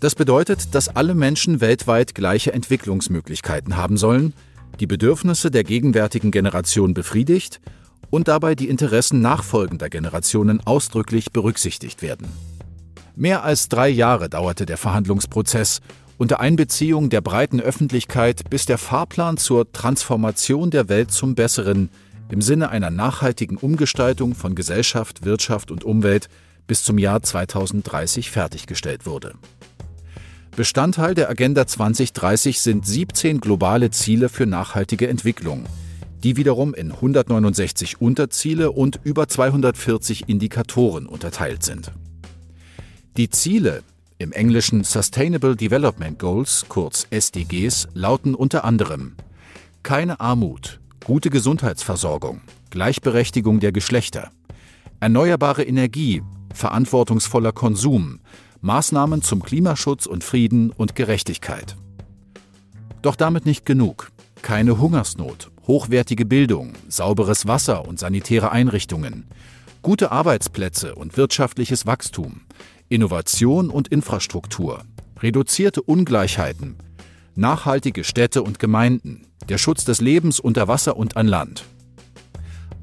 Das 0.00 0.14
bedeutet, 0.14 0.74
dass 0.74 0.88
alle 0.88 1.14
Menschen 1.14 1.60
weltweit 1.60 2.14
gleiche 2.14 2.52
Entwicklungsmöglichkeiten 2.52 3.76
haben 3.76 3.96
sollen, 3.96 4.32
die 4.80 4.86
Bedürfnisse 4.86 5.50
der 5.50 5.64
gegenwärtigen 5.64 6.30
Generation 6.30 6.94
befriedigt 6.94 7.60
und 8.10 8.28
dabei 8.28 8.54
die 8.54 8.68
Interessen 8.68 9.20
nachfolgender 9.20 9.88
Generationen 9.88 10.60
ausdrücklich 10.64 11.32
berücksichtigt 11.32 12.02
werden. 12.02 12.28
Mehr 13.16 13.42
als 13.42 13.68
drei 13.68 13.88
Jahre 13.88 14.28
dauerte 14.28 14.64
der 14.64 14.76
Verhandlungsprozess 14.76 15.80
unter 16.18 16.40
Einbeziehung 16.40 17.10
der 17.10 17.20
breiten 17.20 17.60
Öffentlichkeit, 17.60 18.50
bis 18.50 18.66
der 18.66 18.78
Fahrplan 18.78 19.36
zur 19.36 19.72
Transformation 19.72 20.70
der 20.70 20.88
Welt 20.88 21.12
zum 21.12 21.34
Besseren 21.34 21.90
im 22.30 22.42
Sinne 22.42 22.68
einer 22.70 22.90
nachhaltigen 22.90 23.56
Umgestaltung 23.56 24.34
von 24.34 24.54
Gesellschaft, 24.54 25.24
Wirtschaft 25.24 25.70
und 25.70 25.84
Umwelt 25.84 26.28
bis 26.66 26.84
zum 26.84 26.98
Jahr 26.98 27.22
2030 27.22 28.30
fertiggestellt 28.30 29.06
wurde. 29.06 29.34
Bestandteil 30.54 31.14
der 31.14 31.30
Agenda 31.30 31.66
2030 31.66 32.60
sind 32.60 32.86
17 32.86 33.40
globale 33.40 33.90
Ziele 33.90 34.28
für 34.28 34.44
nachhaltige 34.44 35.08
Entwicklung, 35.08 35.64
die 36.24 36.36
wiederum 36.36 36.74
in 36.74 36.92
169 36.92 38.00
Unterziele 38.00 38.72
und 38.72 39.00
über 39.04 39.28
240 39.28 40.28
Indikatoren 40.28 41.06
unterteilt 41.06 41.62
sind. 41.62 41.92
Die 43.16 43.30
Ziele, 43.30 43.82
im 44.18 44.32
Englischen 44.32 44.84
Sustainable 44.84 45.56
Development 45.56 46.18
Goals, 46.18 46.66
kurz 46.68 47.06
SDGs, 47.10 47.88
lauten 47.94 48.34
unter 48.34 48.64
anderem 48.64 49.14
keine 49.82 50.20
Armut, 50.20 50.80
gute 51.04 51.30
Gesundheitsversorgung, 51.30 52.42
Gleichberechtigung 52.70 53.60
der 53.60 53.72
Geschlechter, 53.72 54.30
erneuerbare 55.00 55.62
Energie, 55.62 56.22
verantwortungsvoller 56.52 57.52
Konsum, 57.52 58.20
Maßnahmen 58.60 59.22
zum 59.22 59.42
Klimaschutz 59.42 60.06
und 60.06 60.24
Frieden 60.24 60.72
und 60.72 60.94
Gerechtigkeit. 60.94 61.76
Doch 63.00 63.16
damit 63.16 63.46
nicht 63.46 63.64
genug. 63.64 64.10
Keine 64.42 64.78
Hungersnot, 64.78 65.50
hochwertige 65.66 66.24
Bildung, 66.24 66.72
sauberes 66.88 67.46
Wasser 67.46 67.86
und 67.86 67.98
sanitäre 67.98 68.50
Einrichtungen, 68.52 69.26
gute 69.82 70.10
Arbeitsplätze 70.12 70.94
und 70.94 71.16
wirtschaftliches 71.16 71.86
Wachstum, 71.86 72.42
Innovation 72.88 73.70
und 73.70 73.88
Infrastruktur, 73.88 74.82
reduzierte 75.20 75.82
Ungleichheiten, 75.82 76.76
nachhaltige 77.34 78.04
Städte 78.04 78.42
und 78.42 78.58
Gemeinden, 78.58 79.26
der 79.48 79.58
Schutz 79.58 79.84
des 79.84 80.00
Lebens 80.00 80.40
unter 80.40 80.68
Wasser 80.68 80.96
und 80.96 81.16
an 81.16 81.26
Land. 81.26 81.64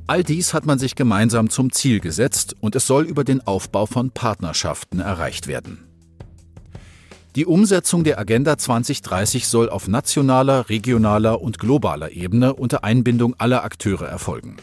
All 0.08 0.24
dies 0.24 0.54
hat 0.54 0.66
man 0.66 0.78
sich 0.78 0.96
gemeinsam 0.96 1.50
zum 1.50 1.72
Ziel 1.72 2.00
gesetzt 2.00 2.56
und 2.60 2.76
es 2.76 2.86
soll 2.86 3.06
über 3.06 3.24
den 3.24 3.46
Aufbau 3.48 3.88
von 3.88 4.12
Partnerschaften 4.12 5.00
erreicht 5.00 5.48
werden. 5.48 5.84
Die 7.36 7.46
Umsetzung 7.46 8.06
der 8.06 8.18
Agenda 8.18 8.58
2030 8.58 9.50
soll 9.50 9.70
auf 9.70 9.90
nationaler, 9.90 10.70
regionaler 10.70 11.42
und 11.42 11.60
globaler 11.60 12.14
Ebene 12.14 12.54
unter 12.54 12.86
Einbindung 12.86 13.36
aller 13.38 13.66
Akteure 13.66 14.08
erfolgen. 14.08 14.56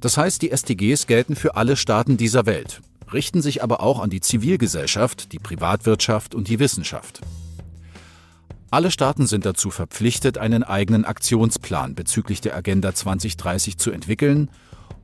Das 0.00 0.16
heißt, 0.16 0.42
die 0.42 0.50
SDGs 0.50 1.06
gelten 1.06 1.36
für 1.36 1.54
alle 1.54 1.76
Staaten 1.76 2.16
dieser 2.16 2.46
Welt, 2.46 2.80
richten 3.12 3.42
sich 3.42 3.62
aber 3.62 3.80
auch 3.80 4.00
an 4.00 4.10
die 4.10 4.20
Zivilgesellschaft, 4.20 5.30
die 5.30 5.38
Privatwirtschaft 5.38 6.34
und 6.34 6.48
die 6.48 6.58
Wissenschaft. 6.58 7.20
Alle 8.72 8.90
Staaten 8.90 9.28
sind 9.28 9.46
dazu 9.46 9.70
verpflichtet, 9.70 10.36
einen 10.36 10.64
eigenen 10.64 11.04
Aktionsplan 11.04 11.94
bezüglich 11.94 12.40
der 12.40 12.56
Agenda 12.56 12.92
2030 12.92 13.78
zu 13.78 13.92
entwickeln 13.92 14.50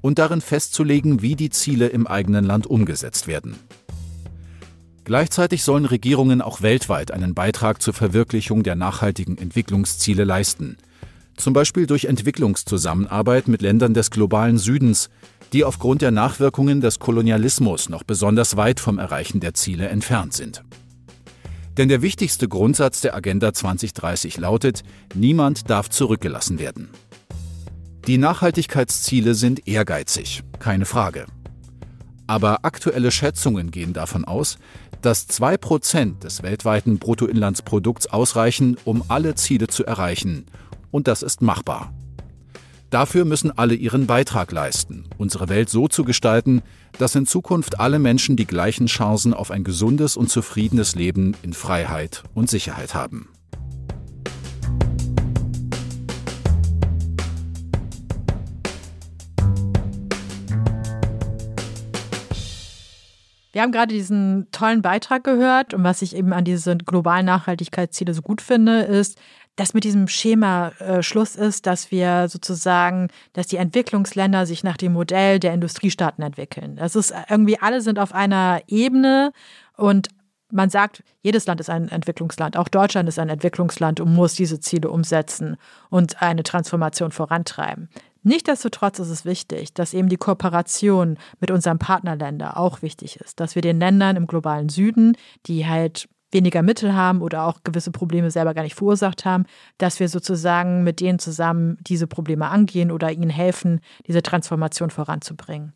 und 0.00 0.18
darin 0.18 0.40
festzulegen, 0.40 1.22
wie 1.22 1.36
die 1.36 1.50
Ziele 1.50 1.86
im 1.86 2.08
eigenen 2.08 2.44
Land 2.44 2.66
umgesetzt 2.66 3.28
werden. 3.28 3.54
Gleichzeitig 5.04 5.64
sollen 5.64 5.86
Regierungen 5.86 6.42
auch 6.42 6.62
weltweit 6.62 7.10
einen 7.10 7.34
Beitrag 7.34 7.82
zur 7.82 7.94
Verwirklichung 7.94 8.62
der 8.62 8.76
nachhaltigen 8.76 9.38
Entwicklungsziele 9.38 10.24
leisten, 10.24 10.76
zum 11.36 11.52
Beispiel 11.52 11.86
durch 11.86 12.04
Entwicklungszusammenarbeit 12.04 13.48
mit 13.48 13.62
Ländern 13.62 13.94
des 13.94 14.10
globalen 14.10 14.58
Südens, 14.58 15.08
die 15.52 15.64
aufgrund 15.64 16.02
der 16.02 16.10
Nachwirkungen 16.10 16.80
des 16.80 16.98
Kolonialismus 16.98 17.88
noch 17.88 18.04
besonders 18.04 18.56
weit 18.56 18.78
vom 18.78 18.98
Erreichen 18.98 19.40
der 19.40 19.54
Ziele 19.54 19.88
entfernt 19.88 20.34
sind. 20.34 20.62
Denn 21.76 21.88
der 21.88 22.02
wichtigste 22.02 22.46
Grundsatz 22.46 23.00
der 23.00 23.14
Agenda 23.14 23.52
2030 23.52 24.36
lautet, 24.38 24.82
niemand 25.14 25.70
darf 25.70 25.88
zurückgelassen 25.88 26.58
werden. 26.58 26.90
Die 28.06 28.18
Nachhaltigkeitsziele 28.18 29.34
sind 29.34 29.66
ehrgeizig, 29.66 30.42
keine 30.58 30.84
Frage. 30.84 31.26
Aber 32.26 32.64
aktuelle 32.64 33.10
Schätzungen 33.10 33.70
gehen 33.70 33.92
davon 33.92 34.24
aus, 34.24 34.58
dass 35.02 35.28
2% 35.28 36.20
des 36.20 36.42
weltweiten 36.42 36.98
Bruttoinlandsprodukts 36.98 38.08
ausreichen, 38.08 38.76
um 38.84 39.02
alle 39.08 39.34
Ziele 39.34 39.66
zu 39.68 39.84
erreichen. 39.84 40.46
Und 40.90 41.08
das 41.08 41.22
ist 41.22 41.42
machbar. 41.42 41.92
Dafür 42.90 43.24
müssen 43.24 43.56
alle 43.56 43.74
ihren 43.74 44.06
Beitrag 44.06 44.50
leisten, 44.50 45.04
unsere 45.16 45.48
Welt 45.48 45.70
so 45.70 45.86
zu 45.86 46.04
gestalten, 46.04 46.62
dass 46.98 47.14
in 47.14 47.24
Zukunft 47.24 47.78
alle 47.78 48.00
Menschen 48.00 48.36
die 48.36 48.46
gleichen 48.46 48.86
Chancen 48.86 49.32
auf 49.32 49.52
ein 49.52 49.62
gesundes 49.62 50.16
und 50.16 50.28
zufriedenes 50.28 50.96
Leben 50.96 51.36
in 51.42 51.52
Freiheit 51.52 52.24
und 52.34 52.50
Sicherheit 52.50 52.94
haben. 52.94 53.29
Wir 63.52 63.62
haben 63.62 63.72
gerade 63.72 63.92
diesen 63.92 64.48
tollen 64.52 64.82
Beitrag 64.82 65.24
gehört 65.24 65.74
und 65.74 65.82
was 65.82 66.02
ich 66.02 66.14
eben 66.14 66.32
an 66.32 66.44
diese 66.44 66.76
globalen 66.76 67.26
Nachhaltigkeitsziele 67.26 68.14
so 68.14 68.22
gut 68.22 68.40
finde, 68.40 68.82
ist, 68.82 69.18
dass 69.56 69.74
mit 69.74 69.84
diesem 69.84 70.08
Schema 70.08 70.68
äh, 70.78 71.02
Schluss 71.02 71.36
ist, 71.36 71.66
dass 71.66 71.90
wir 71.90 72.28
sozusagen, 72.28 73.08
dass 73.32 73.48
die 73.48 73.56
Entwicklungsländer 73.56 74.46
sich 74.46 74.64
nach 74.64 74.76
dem 74.76 74.92
Modell 74.92 75.38
der 75.40 75.52
Industriestaaten 75.52 76.22
entwickeln. 76.22 76.76
Das 76.76 76.94
ist 76.96 77.12
irgendwie, 77.28 77.58
alle 77.58 77.80
sind 77.80 77.98
auf 77.98 78.14
einer 78.14 78.62
Ebene 78.68 79.32
und 79.76 80.08
man 80.52 80.70
sagt, 80.70 81.02
jedes 81.22 81.46
Land 81.46 81.60
ist 81.60 81.70
ein 81.70 81.88
Entwicklungsland, 81.88 82.56
auch 82.56 82.68
Deutschland 82.68 83.08
ist 83.08 83.18
ein 83.18 83.28
Entwicklungsland 83.28 84.00
und 84.00 84.12
muss 84.12 84.34
diese 84.34 84.60
Ziele 84.60 84.90
umsetzen 84.90 85.56
und 85.90 86.22
eine 86.22 86.42
Transformation 86.42 87.12
vorantreiben. 87.12 87.88
Nichtsdestotrotz 88.22 88.98
ist 88.98 89.08
es 89.08 89.24
wichtig, 89.24 89.72
dass 89.72 89.94
eben 89.94 90.08
die 90.08 90.16
Kooperation 90.16 91.18
mit 91.40 91.50
unseren 91.50 91.78
Partnerländern 91.78 92.52
auch 92.52 92.82
wichtig 92.82 93.16
ist, 93.16 93.40
dass 93.40 93.54
wir 93.54 93.62
den 93.62 93.78
Ländern 93.78 94.16
im 94.16 94.26
globalen 94.26 94.68
Süden, 94.68 95.16
die 95.46 95.66
halt 95.66 96.08
weniger 96.32 96.62
Mittel 96.62 96.94
haben 96.94 97.22
oder 97.22 97.44
auch 97.44 97.60
gewisse 97.64 97.90
Probleme 97.90 98.30
selber 98.30 98.54
gar 98.54 98.62
nicht 98.62 98.74
verursacht 98.74 99.24
haben, 99.24 99.46
dass 99.78 100.00
wir 100.00 100.08
sozusagen 100.08 100.84
mit 100.84 101.00
denen 101.00 101.18
zusammen 101.18 101.78
diese 101.80 102.06
Probleme 102.06 102.48
angehen 102.48 102.90
oder 102.92 103.10
ihnen 103.10 103.30
helfen, 103.30 103.80
diese 104.06 104.22
Transformation 104.22 104.90
voranzubringen. 104.90 105.72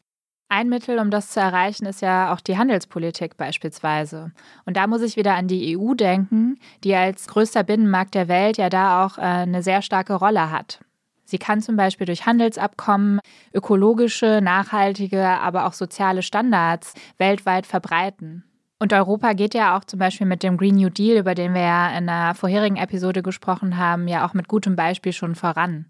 Ein 0.48 0.68
Mittel, 0.68 0.98
um 0.98 1.10
das 1.10 1.30
zu 1.30 1.40
erreichen, 1.40 1.86
ist 1.86 2.02
ja 2.02 2.32
auch 2.32 2.40
die 2.40 2.56
Handelspolitik 2.56 3.36
beispielsweise. 3.36 4.30
Und 4.66 4.76
da 4.76 4.86
muss 4.86 5.02
ich 5.02 5.16
wieder 5.16 5.34
an 5.34 5.48
die 5.48 5.76
EU 5.76 5.94
denken, 5.94 6.58
die 6.84 6.94
als 6.94 7.26
größter 7.26 7.64
Binnenmarkt 7.64 8.14
der 8.14 8.28
Welt 8.28 8.58
ja 8.58 8.68
da 8.68 9.04
auch 9.04 9.18
äh, 9.18 9.22
eine 9.22 9.62
sehr 9.62 9.82
starke 9.82 10.14
Rolle 10.14 10.50
hat. 10.50 10.80
Sie 11.24 11.38
kann 11.38 11.60
zum 11.60 11.76
Beispiel 11.76 12.06
durch 12.06 12.26
Handelsabkommen 12.26 13.20
ökologische, 13.52 14.40
nachhaltige, 14.42 15.26
aber 15.26 15.66
auch 15.66 15.72
soziale 15.72 16.22
Standards 16.22 16.94
weltweit 17.18 17.66
verbreiten. 17.66 18.44
Und 18.78 18.92
Europa 18.92 19.32
geht 19.32 19.54
ja 19.54 19.76
auch 19.76 19.84
zum 19.84 19.98
Beispiel 19.98 20.26
mit 20.26 20.42
dem 20.42 20.56
Green 20.56 20.74
New 20.74 20.90
Deal, 20.90 21.18
über 21.18 21.34
den 21.34 21.54
wir 21.54 21.62
ja 21.62 21.88
in 21.96 22.08
einer 22.08 22.34
vorherigen 22.34 22.76
Episode 22.76 23.22
gesprochen 23.22 23.78
haben, 23.78 24.08
ja 24.08 24.26
auch 24.26 24.34
mit 24.34 24.48
gutem 24.48 24.76
Beispiel 24.76 25.12
schon 25.12 25.34
voran. 25.34 25.86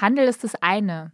Handel 0.00 0.28
ist 0.28 0.44
das 0.44 0.54
eine. 0.62 1.12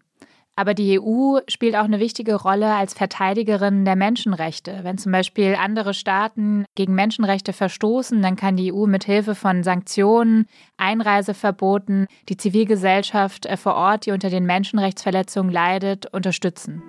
Aber 0.62 0.74
die 0.74 1.00
EU 1.00 1.40
spielt 1.48 1.74
auch 1.74 1.82
eine 1.82 1.98
wichtige 1.98 2.36
Rolle 2.36 2.72
als 2.72 2.94
Verteidigerin 2.94 3.84
der 3.84 3.96
Menschenrechte. 3.96 4.78
Wenn 4.84 4.96
zum 4.96 5.10
Beispiel 5.10 5.56
andere 5.58 5.92
Staaten 5.92 6.66
gegen 6.76 6.94
Menschenrechte 6.94 7.52
verstoßen, 7.52 8.22
dann 8.22 8.36
kann 8.36 8.56
die 8.56 8.72
EU 8.72 8.86
mit 8.86 9.02
Hilfe 9.02 9.34
von 9.34 9.64
Sanktionen, 9.64 10.46
Einreiseverboten 10.76 12.06
die 12.28 12.36
Zivilgesellschaft 12.36 13.46
äh, 13.46 13.56
vor 13.56 13.74
Ort, 13.74 14.06
die 14.06 14.12
unter 14.12 14.30
den 14.30 14.46
Menschenrechtsverletzungen 14.46 15.52
leidet, 15.52 16.06
unterstützen. 16.14 16.80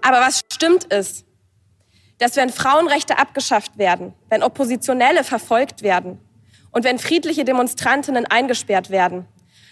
Aber 0.00 0.20
was 0.26 0.40
stimmt 0.50 0.84
ist, 0.84 1.26
dass 2.16 2.36
wenn 2.36 2.48
Frauenrechte 2.48 3.18
abgeschafft 3.18 3.76
werden, 3.76 4.14
wenn 4.30 4.42
Oppositionelle 4.42 5.22
verfolgt 5.22 5.82
werden 5.82 6.18
und 6.74 6.84
wenn 6.84 6.98
friedliche 6.98 7.44
Demonstrantinnen 7.44 8.26
eingesperrt 8.26 8.90
werden, 8.90 9.26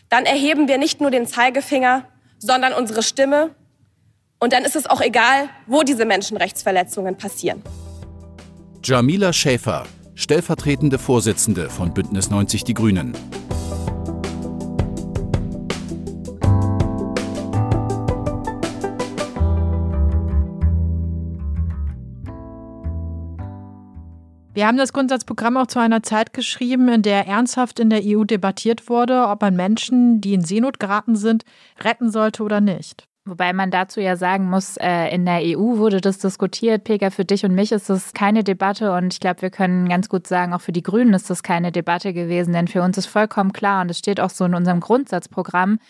dann 0.08 0.24
erheben 0.24 0.68
wir 0.68 0.78
nicht 0.78 1.00
nur 1.00 1.10
den 1.10 1.26
Zeigefinger, 1.26 2.04
sondern 2.38 2.72
unsere 2.72 3.02
Stimme. 3.02 3.50
Und 4.38 4.52
dann 4.52 4.64
ist 4.64 4.76
es 4.76 4.86
auch 4.86 5.00
egal, 5.00 5.48
wo 5.66 5.82
diese 5.82 6.04
Menschenrechtsverletzungen 6.04 7.16
passieren. 7.16 7.62
Jamila 8.84 9.32
Schäfer, 9.32 9.84
stellvertretende 10.14 10.98
Vorsitzende 10.98 11.70
von 11.70 11.92
Bündnis 11.92 12.30
90 12.30 12.64
Die 12.64 12.74
Grünen. 12.74 13.16
Wir 24.62 24.68
haben 24.68 24.78
das 24.78 24.92
Grundsatzprogramm 24.92 25.56
auch 25.56 25.66
zu 25.66 25.80
einer 25.80 26.04
Zeit 26.04 26.32
geschrieben, 26.32 26.88
in 26.88 27.02
der 27.02 27.26
ernsthaft 27.26 27.80
in 27.80 27.90
der 27.90 28.02
EU 28.04 28.22
debattiert 28.22 28.88
wurde, 28.88 29.26
ob 29.26 29.40
man 29.40 29.56
Menschen, 29.56 30.20
die 30.20 30.34
in 30.34 30.44
Seenot 30.44 30.78
geraten 30.78 31.16
sind, 31.16 31.44
retten 31.82 32.12
sollte 32.12 32.44
oder 32.44 32.60
nicht. 32.60 33.08
Wobei 33.24 33.52
man 33.54 33.72
dazu 33.72 34.00
ja 34.00 34.14
sagen 34.14 34.48
muss, 34.48 34.76
äh, 34.76 35.08
in 35.08 35.26
der 35.26 35.40
EU 35.42 35.78
wurde 35.78 36.00
das 36.00 36.18
diskutiert. 36.18 36.84
Pega, 36.84 37.10
für 37.10 37.24
dich 37.24 37.44
und 37.44 37.56
mich 37.56 37.72
ist 37.72 37.90
das 37.90 38.12
keine 38.14 38.44
Debatte 38.44 38.92
und 38.92 39.12
ich 39.12 39.18
glaube, 39.18 39.42
wir 39.42 39.50
können 39.50 39.88
ganz 39.88 40.08
gut 40.08 40.28
sagen, 40.28 40.52
auch 40.52 40.60
für 40.60 40.70
die 40.70 40.84
Grünen 40.84 41.12
ist 41.12 41.28
das 41.28 41.42
keine 41.42 41.72
Debatte 41.72 42.12
gewesen, 42.12 42.52
denn 42.52 42.68
für 42.68 42.82
uns 42.82 42.96
ist 42.96 43.06
vollkommen 43.06 43.52
klar 43.52 43.82
und 43.82 43.90
es 43.90 43.98
steht 43.98 44.20
auch 44.20 44.30
so 44.30 44.44
in 44.44 44.54
unserem 44.54 44.78
Grundsatzprogramm, 44.78 45.80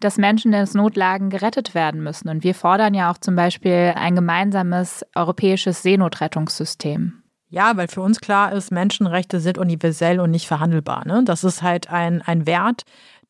dass 0.00 0.16
Menschen 0.16 0.54
in 0.54 0.66
Notlagen 0.72 1.28
gerettet 1.28 1.74
werden 1.74 2.02
müssen. 2.02 2.30
Und 2.30 2.44
wir 2.44 2.54
fordern 2.54 2.94
ja 2.94 3.12
auch 3.12 3.18
zum 3.18 3.36
Beispiel 3.36 3.92
ein 3.94 4.14
gemeinsames 4.14 5.04
europäisches 5.14 5.82
Seenotrettungssystem. 5.82 7.21
Ja, 7.52 7.76
weil 7.76 7.86
für 7.86 8.00
uns 8.00 8.22
klar 8.22 8.52
ist, 8.52 8.72
Menschenrechte 8.72 9.38
sind 9.38 9.58
universell 9.58 10.20
und 10.20 10.30
nicht 10.30 10.46
verhandelbar. 10.46 11.06
Ne? 11.06 11.22
Das 11.22 11.44
ist 11.44 11.60
halt 11.60 11.90
ein, 11.90 12.22
ein 12.22 12.46
Wert, 12.46 12.84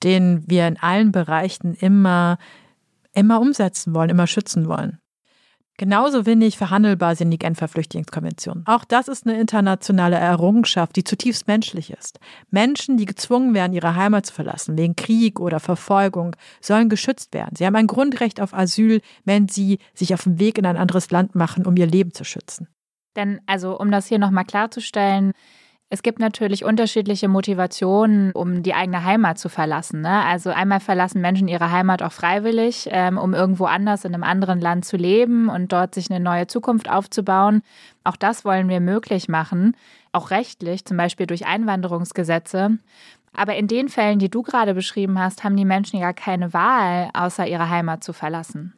den 0.04 0.44
wir 0.46 0.68
in 0.68 0.78
allen 0.78 1.10
Bereichen 1.10 1.74
immer, 1.74 2.38
immer 3.12 3.40
umsetzen 3.40 3.96
wollen, 3.96 4.10
immer 4.10 4.28
schützen 4.28 4.68
wollen. 4.68 5.00
Genauso 5.76 6.24
wenig 6.24 6.56
verhandelbar 6.56 7.16
sind 7.16 7.32
die 7.32 7.38
Genfer 7.38 7.66
Flüchtlingskonventionen. 7.66 8.64
Auch 8.68 8.84
das 8.84 9.08
ist 9.08 9.26
eine 9.26 9.40
internationale 9.40 10.16
Errungenschaft, 10.16 10.94
die 10.94 11.02
zutiefst 11.02 11.48
menschlich 11.48 11.90
ist. 11.90 12.20
Menschen, 12.48 12.98
die 12.98 13.06
gezwungen 13.06 13.54
werden, 13.54 13.72
ihre 13.72 13.96
Heimat 13.96 14.26
zu 14.26 14.34
verlassen, 14.34 14.78
wegen 14.78 14.94
Krieg 14.94 15.40
oder 15.40 15.58
Verfolgung, 15.58 16.36
sollen 16.60 16.88
geschützt 16.88 17.34
werden. 17.34 17.56
Sie 17.56 17.66
haben 17.66 17.74
ein 17.74 17.88
Grundrecht 17.88 18.40
auf 18.40 18.54
Asyl, 18.54 19.00
wenn 19.24 19.48
sie 19.48 19.80
sich 19.94 20.14
auf 20.14 20.22
den 20.22 20.38
Weg 20.38 20.58
in 20.58 20.66
ein 20.66 20.76
anderes 20.76 21.10
Land 21.10 21.34
machen, 21.34 21.66
um 21.66 21.76
ihr 21.76 21.88
Leben 21.88 22.12
zu 22.12 22.22
schützen. 22.22 22.68
Denn, 23.16 23.40
also, 23.46 23.78
um 23.78 23.90
das 23.90 24.06
hier 24.06 24.18
nochmal 24.18 24.44
klarzustellen, 24.44 25.32
Es 25.92 26.02
gibt 26.02 26.20
natürlich 26.20 26.64
unterschiedliche 26.64 27.28
Motivationen, 27.28 28.32
um 28.32 28.62
die 28.62 28.72
eigene 28.72 29.04
Heimat 29.04 29.38
zu 29.38 29.50
verlassen. 29.50 30.00
Ne? 30.00 30.24
Also 30.24 30.48
einmal 30.48 30.80
verlassen 30.80 31.20
Menschen 31.20 31.48
ihre 31.48 31.70
Heimat 31.70 32.02
auch 32.02 32.12
freiwillig, 32.12 32.88
ähm, 32.90 33.18
um 33.18 33.34
irgendwo 33.34 33.66
anders 33.66 34.06
in 34.06 34.14
einem 34.14 34.24
anderen 34.24 34.58
Land 34.58 34.86
zu 34.86 34.96
leben 34.96 35.50
und 35.50 35.70
dort 35.70 35.94
sich 35.94 36.10
eine 36.10 36.18
neue 36.18 36.46
Zukunft 36.46 36.88
aufzubauen. 36.88 37.60
Auch 38.04 38.16
das 38.16 38.46
wollen 38.46 38.70
wir 38.70 38.80
möglich 38.80 39.28
machen, 39.28 39.76
auch 40.12 40.30
rechtlich, 40.30 40.86
zum 40.86 40.96
Beispiel 40.96 41.26
durch 41.26 41.44
Einwanderungsgesetze. 41.44 42.78
Aber 43.36 43.56
in 43.56 43.68
den 43.68 43.90
Fällen, 43.90 44.18
die 44.18 44.30
du 44.30 44.40
gerade 44.40 44.72
beschrieben 44.72 45.18
hast, 45.18 45.44
haben 45.44 45.58
die 45.58 45.66
Menschen 45.66 46.00
ja 46.00 46.14
keine 46.14 46.54
Wahl, 46.54 47.10
außer 47.12 47.46
ihre 47.46 47.68
Heimat 47.68 48.02
zu 48.02 48.14
verlassen. 48.14 48.72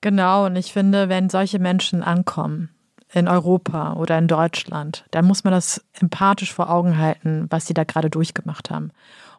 Genau, 0.00 0.46
und 0.46 0.54
ich 0.54 0.72
finde, 0.72 1.08
wenn 1.08 1.28
solche 1.28 1.58
Menschen 1.58 2.04
ankommen, 2.04 2.70
in 3.12 3.28
Europa 3.28 3.94
oder 3.94 4.16
in 4.18 4.26
Deutschland, 4.26 5.04
dann 5.10 5.26
muss 5.26 5.44
man 5.44 5.52
das 5.52 5.84
empathisch 6.00 6.52
vor 6.52 6.70
Augen 6.70 6.96
halten, 6.98 7.46
was 7.50 7.66
sie 7.66 7.74
da 7.74 7.84
gerade 7.84 8.10
durchgemacht 8.10 8.70
haben. 8.70 8.90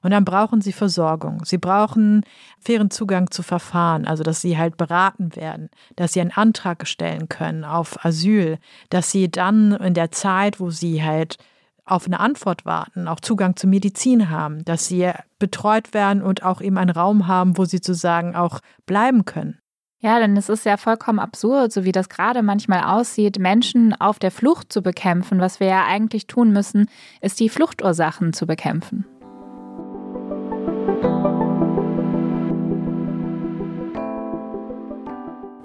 Und 0.04 0.12
dann 0.12 0.26
brauchen 0.26 0.62
sie 0.62 0.74
Versorgung. 0.74 1.44
Sie 1.46 1.58
brauchen 1.58 2.26
fairen 2.60 2.92
Zugang 2.92 3.32
zu 3.32 3.42
Verfahren, 3.42 4.06
also 4.06 4.22
dass 4.22 4.42
sie 4.42 4.58
halt 4.58 4.78
beraten 4.78 5.36
werden, 5.36 5.70
dass 5.96 6.14
sie 6.14 6.22
einen 6.22 6.32
Antrag 6.32 6.88
stellen 6.88 7.30
können 7.30 7.64
auf 7.64 8.04
Asyl, 8.06 8.60
dass 8.90 9.12
sie 9.12 9.32
dann 9.32 9.72
in 9.72 9.94
der 9.94 10.12
Zeit, 10.12 10.60
wo 10.60 10.70
sie 10.70 11.04
halt 11.04 11.38
auf 11.86 12.06
eine 12.06 12.20
Antwort 12.20 12.66
warten, 12.66 13.08
auch 13.08 13.20
Zugang 13.20 13.56
zu 13.56 13.68
Medizin 13.68 14.30
haben, 14.30 14.64
dass 14.66 14.88
sie 14.88 15.12
betreut 15.40 15.94
werden 15.94 16.22
und 16.22 16.44
auch 16.44 16.62
eben 16.62 16.78
einen 16.78 16.92
Raum 16.92 17.28
haben, 17.28 17.58
wo 17.58 17.66
sie 17.66 17.78
sozusagen 17.78 18.36
auch 18.36 18.60
bleiben 18.86 19.26
können. 19.26 19.60
Ja, 20.04 20.20
denn 20.20 20.36
es 20.36 20.50
ist 20.50 20.66
ja 20.66 20.76
vollkommen 20.76 21.20
absurd, 21.20 21.72
so 21.72 21.86
wie 21.86 21.94
das 21.94 22.10
gerade 22.10 22.44
manchmal 22.44 22.84
aussieht, 22.84 23.40
Menschen 23.40 23.94
auf 23.94 24.20
der 24.20 24.32
Flucht 24.32 24.74
zu 24.74 24.82
bekämpfen. 24.82 25.40
Was 25.40 25.62
wir 25.62 25.68
ja 25.68 25.86
eigentlich 25.86 26.28
tun 26.28 26.52
müssen, 26.52 26.90
ist 27.22 27.40
die 27.40 27.48
Fluchtursachen 27.48 28.34
zu 28.34 28.46
bekämpfen. 28.46 29.06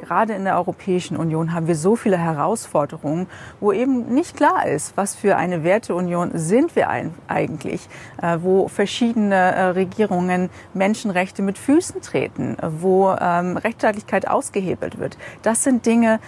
Gerade 0.08 0.32
in 0.32 0.44
der 0.44 0.56
Europäischen 0.56 1.18
Union 1.18 1.52
haben 1.52 1.66
wir 1.66 1.74
so 1.74 1.94
viele 1.94 2.16
Herausforderungen, 2.16 3.26
wo 3.60 3.72
eben 3.72 4.14
nicht 4.14 4.36
klar 4.36 4.66
ist, 4.66 4.96
was 4.96 5.14
für 5.14 5.36
eine 5.36 5.64
Werteunion 5.64 6.30
sind 6.32 6.74
wir 6.76 6.88
eigentlich, 6.88 7.88
äh, 8.22 8.38
wo 8.40 8.68
verschiedene 8.68 9.34
äh, 9.34 9.62
Regierungen 9.64 10.48
Menschenrechte 10.72 11.42
mit 11.42 11.58
Füßen 11.58 12.00
treten, 12.00 12.56
wo 12.80 13.14
ähm, 13.20 13.58
Rechtsstaatlichkeit 13.58 14.26
ausgehebelt 14.26 14.98
wird. 14.98 15.18
Das 15.42 15.62
sind 15.62 15.84
Dinge, 15.84 16.20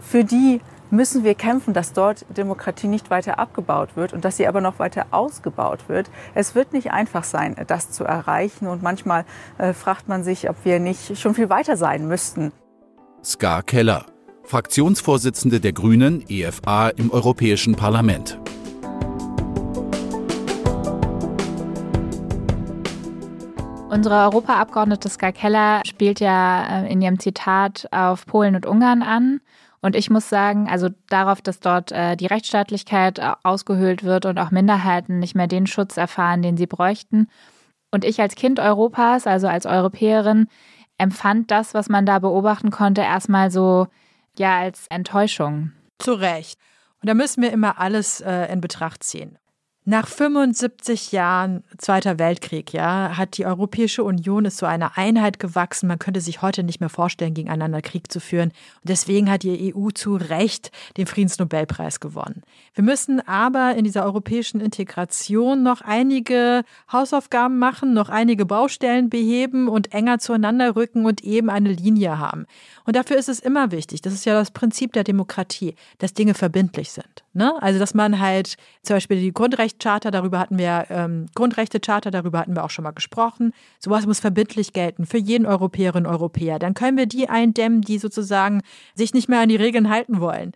für 0.00 0.24
die 0.24 0.60
müssen 0.90 1.24
wir 1.24 1.34
kämpfen, 1.34 1.72
dass 1.72 1.94
dort 1.94 2.26
Demokratie 2.36 2.86
nicht 2.86 3.08
weiter 3.08 3.38
abgebaut 3.38 3.96
wird 3.96 4.12
und 4.12 4.26
dass 4.26 4.36
sie 4.36 4.46
aber 4.46 4.60
noch 4.60 4.78
weiter 4.78 5.06
ausgebaut 5.10 5.88
wird. 5.88 6.10
Es 6.34 6.54
wird 6.54 6.74
nicht 6.74 6.90
einfach 6.90 7.24
sein, 7.24 7.56
das 7.66 7.90
zu 7.90 8.04
erreichen 8.04 8.66
und 8.66 8.82
manchmal 8.82 9.24
äh, 9.56 9.72
fragt 9.72 10.06
man 10.06 10.22
sich, 10.22 10.50
ob 10.50 10.56
wir 10.64 10.80
nicht 10.80 11.18
schon 11.18 11.34
viel 11.34 11.48
weiter 11.48 11.78
sein 11.78 12.06
müssten. 12.06 12.52
Ska 13.24 13.62
Keller, 13.62 14.06
Fraktionsvorsitzende 14.42 15.60
der 15.60 15.72
Grünen 15.72 16.24
EFA 16.28 16.88
im 16.88 17.12
Europäischen 17.12 17.76
Parlament. 17.76 18.36
Unsere 23.90 24.24
Europaabgeordnete 24.24 25.08
Ska 25.08 25.30
Keller 25.30 25.82
spielt 25.86 26.18
ja 26.18 26.82
äh, 26.82 26.92
in 26.92 27.00
ihrem 27.00 27.20
Zitat 27.20 27.86
auf 27.92 28.26
Polen 28.26 28.56
und 28.56 28.66
Ungarn 28.66 29.02
an. 29.02 29.40
Und 29.80 29.94
ich 29.94 30.10
muss 30.10 30.28
sagen, 30.28 30.68
also 30.68 30.88
darauf, 31.08 31.40
dass 31.40 31.60
dort 31.60 31.92
äh, 31.92 32.16
die 32.16 32.26
Rechtsstaatlichkeit 32.26 33.20
ausgehöhlt 33.44 34.02
wird 34.02 34.26
und 34.26 34.36
auch 34.40 34.50
Minderheiten 34.50 35.20
nicht 35.20 35.36
mehr 35.36 35.46
den 35.46 35.68
Schutz 35.68 35.96
erfahren, 35.96 36.42
den 36.42 36.56
sie 36.56 36.66
bräuchten. 36.66 37.28
Und 37.92 38.04
ich 38.04 38.20
als 38.20 38.34
Kind 38.34 38.58
Europas, 38.58 39.28
also 39.28 39.46
als 39.46 39.64
Europäerin, 39.64 40.48
empfand 41.02 41.50
das, 41.50 41.74
was 41.74 41.88
man 41.88 42.06
da 42.06 42.20
beobachten 42.20 42.70
konnte, 42.70 43.00
erstmal 43.00 43.50
so 43.50 43.88
ja 44.38 44.60
als 44.60 44.86
Enttäuschung. 44.88 45.72
Zu 45.98 46.14
Recht. 46.14 46.58
Und 47.00 47.08
da 47.08 47.14
müssen 47.14 47.42
wir 47.42 47.52
immer 47.52 47.80
alles 47.80 48.20
äh, 48.20 48.52
in 48.52 48.60
Betracht 48.60 49.02
ziehen. 49.02 49.36
Nach 49.84 50.06
75 50.06 51.10
Jahren 51.10 51.64
Zweiter 51.76 52.20
Weltkrieg, 52.20 52.72
ja, 52.72 53.16
hat 53.16 53.36
die 53.36 53.46
Europäische 53.46 54.04
Union 54.04 54.44
ist 54.44 54.58
zu 54.58 54.66
einer 54.66 54.96
Einheit 54.96 55.40
gewachsen. 55.40 55.88
Man 55.88 55.98
könnte 55.98 56.20
sich 56.20 56.40
heute 56.40 56.62
nicht 56.62 56.78
mehr 56.78 56.88
vorstellen, 56.88 57.34
gegeneinander 57.34 57.82
Krieg 57.82 58.12
zu 58.12 58.20
führen. 58.20 58.50
Und 58.50 58.88
deswegen 58.88 59.28
hat 59.28 59.42
die 59.42 59.74
EU 59.74 59.90
zu 59.90 60.14
Recht 60.14 60.70
den 60.96 61.08
Friedensnobelpreis 61.08 61.98
gewonnen. 61.98 62.42
Wir 62.74 62.84
müssen 62.84 63.26
aber 63.26 63.74
in 63.74 63.82
dieser 63.82 64.04
europäischen 64.04 64.60
Integration 64.60 65.64
noch 65.64 65.80
einige 65.80 66.62
Hausaufgaben 66.92 67.58
machen, 67.58 67.92
noch 67.92 68.08
einige 68.08 68.46
Baustellen 68.46 69.10
beheben 69.10 69.66
und 69.66 69.92
enger 69.92 70.20
zueinander 70.20 70.76
rücken 70.76 71.06
und 71.06 71.24
eben 71.24 71.50
eine 71.50 71.72
Linie 71.72 72.20
haben. 72.20 72.46
Und 72.84 72.94
dafür 72.94 73.16
ist 73.16 73.28
es 73.28 73.40
immer 73.40 73.72
wichtig, 73.72 74.00
das 74.00 74.12
ist 74.12 74.26
ja 74.26 74.34
das 74.34 74.52
Prinzip 74.52 74.92
der 74.92 75.02
Demokratie, 75.02 75.74
dass 75.98 76.14
Dinge 76.14 76.34
verbindlich 76.34 76.92
sind. 76.92 77.24
Ne? 77.34 77.54
Also, 77.62 77.78
dass 77.78 77.94
man 77.94 78.20
halt 78.20 78.56
zum 78.82 78.96
Beispiel 78.96 79.20
die 79.20 79.32
Grundrechte 79.32 79.52
Grundrechtecharta, 79.52 80.10
darüber 80.10 80.38
hatten 80.38 80.58
wir, 80.58 80.86
ähm, 80.90 81.26
Grundrechtecharta, 81.34 82.10
darüber 82.10 82.38
hatten 82.38 82.54
wir 82.54 82.64
auch 82.64 82.70
schon 82.70 82.84
mal 82.84 82.92
gesprochen. 82.92 83.52
Sowas 83.78 84.06
muss 84.06 84.20
verbindlich 84.20 84.72
gelten 84.72 85.06
für 85.06 85.18
jeden 85.18 85.46
Europäerin 85.46 86.06
und 86.06 86.12
Europäer. 86.12 86.58
Dann 86.58 86.74
können 86.74 86.96
wir 86.96 87.06
die 87.06 87.28
eindämmen, 87.28 87.82
die 87.82 87.98
sozusagen 87.98 88.62
sich 88.94 89.14
nicht 89.14 89.28
mehr 89.28 89.40
an 89.40 89.48
die 89.48 89.56
Regeln 89.56 89.90
halten 89.90 90.20
wollen. 90.20 90.52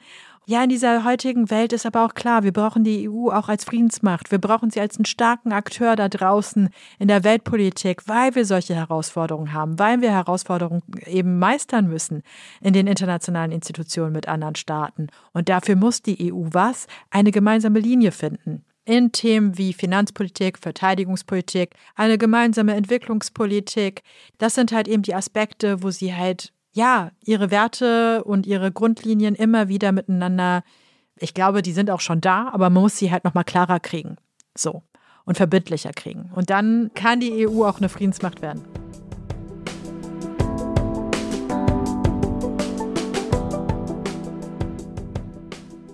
Ja, 0.48 0.62
in 0.62 0.68
dieser 0.68 1.02
heutigen 1.02 1.50
Welt 1.50 1.72
ist 1.72 1.86
aber 1.86 2.04
auch 2.04 2.14
klar, 2.14 2.44
wir 2.44 2.52
brauchen 2.52 2.84
die 2.84 3.08
EU 3.08 3.30
auch 3.30 3.48
als 3.48 3.64
Friedensmacht. 3.64 4.30
Wir 4.30 4.38
brauchen 4.38 4.70
sie 4.70 4.80
als 4.80 4.96
einen 4.96 5.04
starken 5.04 5.52
Akteur 5.52 5.96
da 5.96 6.08
draußen 6.08 6.68
in 7.00 7.08
der 7.08 7.24
Weltpolitik, 7.24 8.06
weil 8.06 8.36
wir 8.36 8.44
solche 8.44 8.76
Herausforderungen 8.76 9.52
haben, 9.52 9.76
weil 9.80 10.02
wir 10.02 10.12
Herausforderungen 10.12 10.84
eben 11.04 11.40
meistern 11.40 11.88
müssen 11.88 12.22
in 12.60 12.74
den 12.74 12.86
internationalen 12.86 13.50
Institutionen 13.50 14.12
mit 14.12 14.28
anderen 14.28 14.54
Staaten. 14.54 15.08
Und 15.32 15.48
dafür 15.48 15.74
muss 15.74 16.02
die 16.02 16.32
EU 16.32 16.46
was? 16.52 16.86
Eine 17.10 17.32
gemeinsame 17.32 17.80
Linie 17.80 18.12
finden 18.12 18.64
in 18.86 19.10
Themen 19.10 19.58
wie 19.58 19.72
Finanzpolitik, 19.72 20.58
Verteidigungspolitik, 20.58 21.74
eine 21.96 22.18
gemeinsame 22.18 22.74
Entwicklungspolitik. 22.76 24.02
Das 24.38 24.54
sind 24.54 24.70
halt 24.70 24.86
eben 24.86 25.02
die 25.02 25.14
Aspekte, 25.14 25.82
wo 25.82 25.90
sie 25.90 26.14
halt, 26.14 26.52
ja, 26.76 27.10
ihre 27.24 27.50
Werte 27.50 28.22
und 28.24 28.46
ihre 28.46 28.70
Grundlinien 28.70 29.34
immer 29.34 29.68
wieder 29.68 29.92
miteinander, 29.92 30.62
ich 31.18 31.32
glaube, 31.32 31.62
die 31.62 31.72
sind 31.72 31.90
auch 31.90 32.00
schon 32.00 32.20
da, 32.20 32.50
aber 32.52 32.68
man 32.68 32.82
muss 32.82 32.98
sie 32.98 33.10
halt 33.10 33.24
nochmal 33.24 33.44
klarer 33.44 33.80
kriegen. 33.80 34.16
So. 34.54 34.82
Und 35.24 35.36
verbindlicher 35.38 35.90
kriegen. 35.92 36.30
Und 36.34 36.50
dann 36.50 36.90
kann 36.94 37.18
die 37.18 37.48
EU 37.48 37.64
auch 37.64 37.78
eine 37.78 37.88
Friedensmacht 37.88 38.42
werden. 38.42 38.62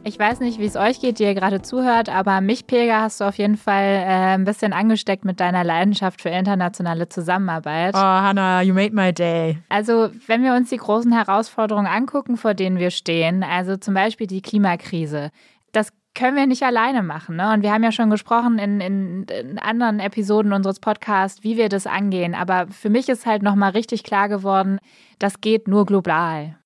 Ich 0.05 0.19
weiß 0.19 0.41
nicht, 0.41 0.59
wie 0.59 0.65
es 0.65 0.75
euch 0.75 1.01
geht, 1.01 1.21
die 1.21 1.23
ihr 1.23 1.35
gerade 1.35 1.63
zuhört, 1.63 2.09
aber 2.09 2.41
mich, 2.41 2.67
Pega, 2.67 3.03
hast 3.03 3.21
du 3.21 3.25
auf 3.25 3.39
jeden 3.39 3.57
Fall 3.57 3.85
äh, 3.85 4.35
ein 4.35 4.45
bisschen 4.45 4.73
angesteckt 4.73 5.25
mit 5.25 5.39
deiner 5.39 5.63
Leidenschaft 5.63 6.21
für 6.21 6.29
internationale 6.29 7.09
Zusammenarbeit. 7.09 7.95
Oh, 7.95 7.99
Hannah, 7.99 8.63
you 8.63 8.75
made 8.75 8.93
my 8.95 9.13
day. 9.13 9.59
Also, 9.69 10.11
wenn 10.27 10.43
wir 10.43 10.55
uns 10.55 10.71
die 10.71 10.77
großen 10.77 11.13
Herausforderungen 11.13 11.87
angucken, 11.87 12.37
vor 12.37 12.55
denen 12.55 12.79
wir 12.79 12.91
stehen, 12.91 13.45
also 13.45 13.77
zum 13.77 13.95
Beispiel 13.95 14.27
die 14.27 14.43
Klimakrise, 14.43 15.31
das 15.71 15.93
können 16.15 16.37
wir 16.37 16.49
nicht 16.49 16.65
alleine 16.65 17.05
machen. 17.05 17.37
Ne? 17.37 17.53
Und 17.53 17.63
wir 17.63 17.73
haben 17.73 17.85
ja 17.85 17.93
schon 17.93 18.11
gesprochen 18.11 18.59
in, 18.59 18.81
in, 18.81 19.23
in, 19.25 19.59
anderen 19.61 20.01
Episoden 20.01 20.53
unseres 20.53 20.81
Podcasts, 20.81 21.45
wie 21.45 21.57
wir 21.57 21.69
das 21.69 21.87
angehen. 21.87 22.35
Aber 22.35 22.67
für 22.69 22.91
mich 22.91 23.09
ist 23.09 23.25
halt 23.25 23.45
nochmal 23.45 23.71
richtig 23.71 24.03
klar 24.03 24.29
geworden, 24.29 24.79
das 25.21 25.41
geht 25.41 25.69
nur 25.69 25.87
global. 25.87 26.59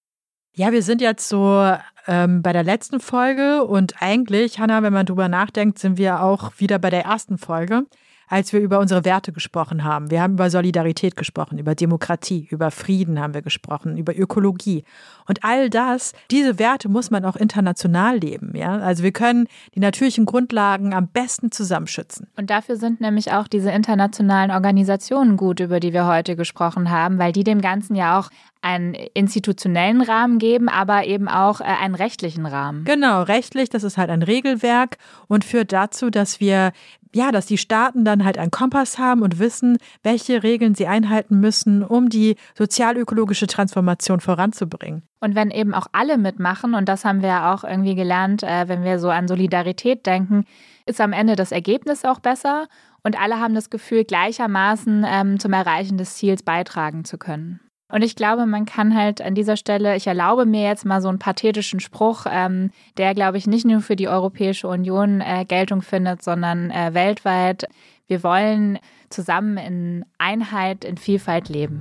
Ja, 0.55 0.73
wir 0.73 0.83
sind 0.83 1.03
jetzt 1.03 1.29
so 1.29 1.77
ähm, 2.07 2.43
bei 2.43 2.53
der 2.53 2.63
letzten 2.63 3.01
Folge 3.01 3.65
und 3.65 3.95
eigentlich, 4.01 4.59
Hanna, 4.59 4.83
wenn 4.83 4.93
man 4.93 5.07
drüber 5.07 5.29
nachdenkt, 5.29 5.79
sind 5.79 5.99
wir 5.99 6.23
auch 6.23 6.53
wieder 6.59 6.79
bei 6.79 6.91
der 6.91 7.05
ersten 7.05 7.39
Folge 7.39 7.87
als 8.29 8.53
wir 8.53 8.61
über 8.61 8.79
unsere 8.81 9.05
Werte 9.05 9.33
gesprochen 9.33 9.85
haben. 9.85 10.11
Wir 10.11 10.21
haben 10.21 10.35
über 10.35 10.51
Solidarität 10.51 11.17
gesprochen, 11.17 11.59
über 11.59 11.75
Demokratie, 11.75 12.49
über 12.51 12.71
Frieden 12.71 13.21
haben 13.21 13.35
wir 13.35 13.43
gesprochen, 13.43 13.97
über 13.97 14.17
Ökologie. 14.17 14.85
Und 15.27 15.45
all 15.45 15.71
das, 15.71 16.13
diese 16.31 16.59
Werte 16.59 16.89
muss 16.89 17.11
man 17.11 17.25
auch 17.25 17.37
international 17.37 18.19
leben. 18.19 18.57
Ja? 18.57 18.79
Also 18.79 19.03
wir 19.03 19.13
können 19.13 19.47
die 19.75 19.81
natürlichen 19.81 20.27
Grundlagen 20.27 20.93
am 20.93 21.09
besten 21.09 21.53
zusammenschützen. 21.53 22.29
Und 22.37 22.51
dafür 22.51 22.77
sind 22.77 23.01
nämlich 23.01 23.33
auch 23.33 23.49
diese 23.49 23.71
internationalen 23.71 24.51
Organisationen 24.51 25.37
gut, 25.37 25.61
über 25.61 25.81
die 25.81 25.93
wir 25.93 26.07
heute 26.07 26.37
gesprochen 26.37 26.91
haben, 26.91 27.19
weil 27.19 27.33
die 27.33 27.45
dem 27.45 27.61
Ganzen 27.61 27.95
ja 27.95 28.19
auch 28.19 28.31
einen 28.63 28.95
institutionellen 29.15 30.03
Rahmen 30.03 30.39
geben, 30.39 30.69
aber 30.69 31.07
eben 31.07 31.29
auch 31.29 31.61
äh, 31.61 31.65
einen 31.65 31.95
rechtlichen 31.95 32.47
Rahmen. 32.47 32.85
Genau, 32.85 33.23
rechtlich, 33.23 33.69
das 33.69 33.85
ist 33.85 33.97
halt 33.97 34.11
ein 34.11 34.23
Regelwerk 34.23 34.99
und 35.29 35.45
führt 35.45 35.73
dazu, 35.73 36.11
dass 36.11 36.41
wir 36.41 36.73
ja, 37.17 37.33
dass 37.33 37.47
die 37.47 37.57
Staaten 37.57 38.05
dann 38.05 38.25
halt 38.25 38.37
einen 38.37 38.51
Kompass 38.51 38.99
haben 38.99 39.23
und 39.23 39.39
wissen, 39.39 39.79
welche 40.03 40.43
Regeln 40.43 40.75
sie 40.75 40.87
einhalten 40.87 41.41
müssen, 41.41 41.83
um 41.83 42.11
die 42.11 42.37
sozialökologische 42.55 43.47
Transformation 43.47 44.21
voranzubringen. 44.21 45.03
Und 45.21 45.35
wenn 45.35 45.51
eben 45.51 45.73
auch 45.73 45.87
alle 45.93 46.19
mitmachen, 46.19 46.75
und 46.75 46.89
das 46.89 47.05
haben 47.05 47.23
wir 47.23 47.31
ja 47.31 47.55
auch 47.55 47.65
irgendwie 47.65 47.95
gelernt, 47.95 48.43
äh, 48.43 48.69
wenn 48.69 48.85
wir 48.85 48.99
so 48.99 49.09
an 49.09 49.29
Solidarität 49.29 50.05
denken, 50.05 50.45
ist 50.85 51.01
am 51.01 51.13
Ende 51.13 51.37
das 51.37 51.53
Ergebnis 51.53 52.05
auch 52.05 52.21
besser 52.21 52.69
und 53.03 53.21
alle 53.21 53.41
haben 53.41 53.55
das 53.55 53.71
Gefühl, 53.71 54.05
gleichermaßen 54.05 55.05
ähm, 55.09 55.41
zum 55.41 55.53
Erreichen 55.53 55.97
des 55.97 56.17
Ziels 56.17 56.43
beitragen 56.43 57.05
zu 57.05 57.19
können. 57.19 57.61
Und 57.89 58.03
ich 58.03 58.17
glaube, 58.17 58.47
man 58.47 58.65
kann 58.67 58.97
halt 58.97 59.23
an 59.23 59.37
dieser 59.37 59.57
Stelle, 59.57 59.95
ich 59.95 60.09
erlaube 60.09 60.45
mir 60.45 60.63
jetzt 60.63 60.85
mal 60.85 61.01
so 61.01 61.09
einen 61.09 61.21
pathetischen 61.21 61.79
Spruch, 61.79 62.27
ähm, 62.29 62.71
der, 62.97 63.15
glaube 63.15 63.39
ich, 63.39 63.47
nicht 63.47 63.65
nur 63.65 63.81
für 63.81 63.95
die 63.95 64.09
Europäische 64.09 64.67
Union 64.67 65.21
äh, 65.21 65.45
Geltung 65.45 65.83
findet, 65.83 66.23
sondern 66.23 66.73
äh, 66.73 66.95
weltweit. 66.95 67.67
Wir 68.09 68.25
wollen 68.25 68.81
zusammen 69.09 69.57
in 69.57 70.05
Einheit, 70.19 70.85
in 70.85 70.97
Vielfalt 70.97 71.49
leben. 71.49 71.81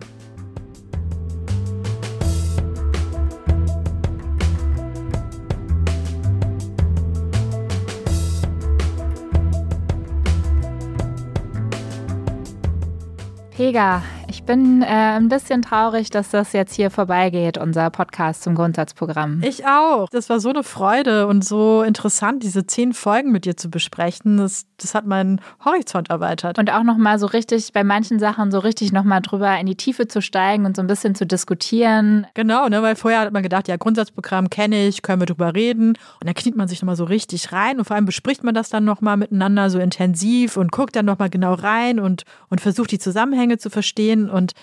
Pega, 13.55 14.03
bin 14.45 14.81
äh, 14.81 14.85
ein 14.85 15.27
bisschen 15.27 15.61
traurig, 15.61 16.09
dass 16.09 16.29
das 16.29 16.53
jetzt 16.53 16.75
hier 16.75 16.91
vorbeigeht, 16.91 17.57
unser 17.57 17.89
Podcast 17.89 18.43
zum 18.43 18.55
Grundsatzprogramm. 18.55 19.41
Ich 19.43 19.65
auch. 19.65 20.07
Das 20.09 20.29
war 20.29 20.39
so 20.39 20.49
eine 20.49 20.63
Freude 20.63 21.27
und 21.27 21.43
so 21.43 21.81
interessant, 21.81 22.43
diese 22.43 22.67
zehn 22.67 22.93
Folgen 22.93 23.31
mit 23.31 23.45
dir 23.45 23.57
zu 23.57 23.69
besprechen. 23.69 24.37
Das, 24.37 24.65
das 24.77 24.93
hat 24.93 25.05
meinen 25.05 25.41
Horizont 25.63 26.09
erweitert. 26.09 26.59
Und 26.59 26.71
auch 26.71 26.83
nochmal 26.83 27.17
so 27.17 27.25
richtig, 27.25 27.73
bei 27.73 27.83
manchen 27.83 28.19
Sachen 28.19 28.51
so 28.51 28.59
richtig 28.59 28.91
nochmal 28.91 29.21
drüber 29.21 29.57
in 29.59 29.65
die 29.65 29.75
Tiefe 29.75 30.07
zu 30.07 30.21
steigen 30.21 30.65
und 30.65 30.75
so 30.75 30.81
ein 30.81 30.87
bisschen 30.87 31.15
zu 31.15 31.25
diskutieren. 31.25 32.27
Genau, 32.35 32.69
ne, 32.69 32.81
weil 32.81 32.95
vorher 32.95 33.21
hat 33.21 33.33
man 33.33 33.43
gedacht, 33.43 33.67
ja, 33.67 33.77
Grundsatzprogramm 33.77 34.49
kenne 34.49 34.87
ich, 34.87 35.01
können 35.01 35.21
wir 35.21 35.27
drüber 35.27 35.55
reden. 35.55 35.89
Und 35.89 36.25
dann 36.25 36.35
kniet 36.35 36.55
man 36.55 36.67
sich 36.67 36.81
nochmal 36.81 36.95
so 36.95 37.05
richtig 37.05 37.51
rein 37.51 37.79
und 37.79 37.85
vor 37.85 37.95
allem 37.95 38.05
bespricht 38.05 38.43
man 38.43 38.53
das 38.53 38.69
dann 38.69 38.85
nochmal 38.85 39.17
miteinander 39.17 39.69
so 39.69 39.79
intensiv 39.79 40.57
und 40.57 40.71
guckt 40.71 40.95
dann 40.95 41.05
nochmal 41.05 41.29
genau 41.29 41.53
rein 41.53 41.99
und, 41.99 42.23
und 42.49 42.61
versucht 42.61 42.91
die 42.91 42.99
Zusammenhänge 42.99 43.57
zu 43.57 43.69
verstehen. 43.69 44.29
Und 44.35 44.53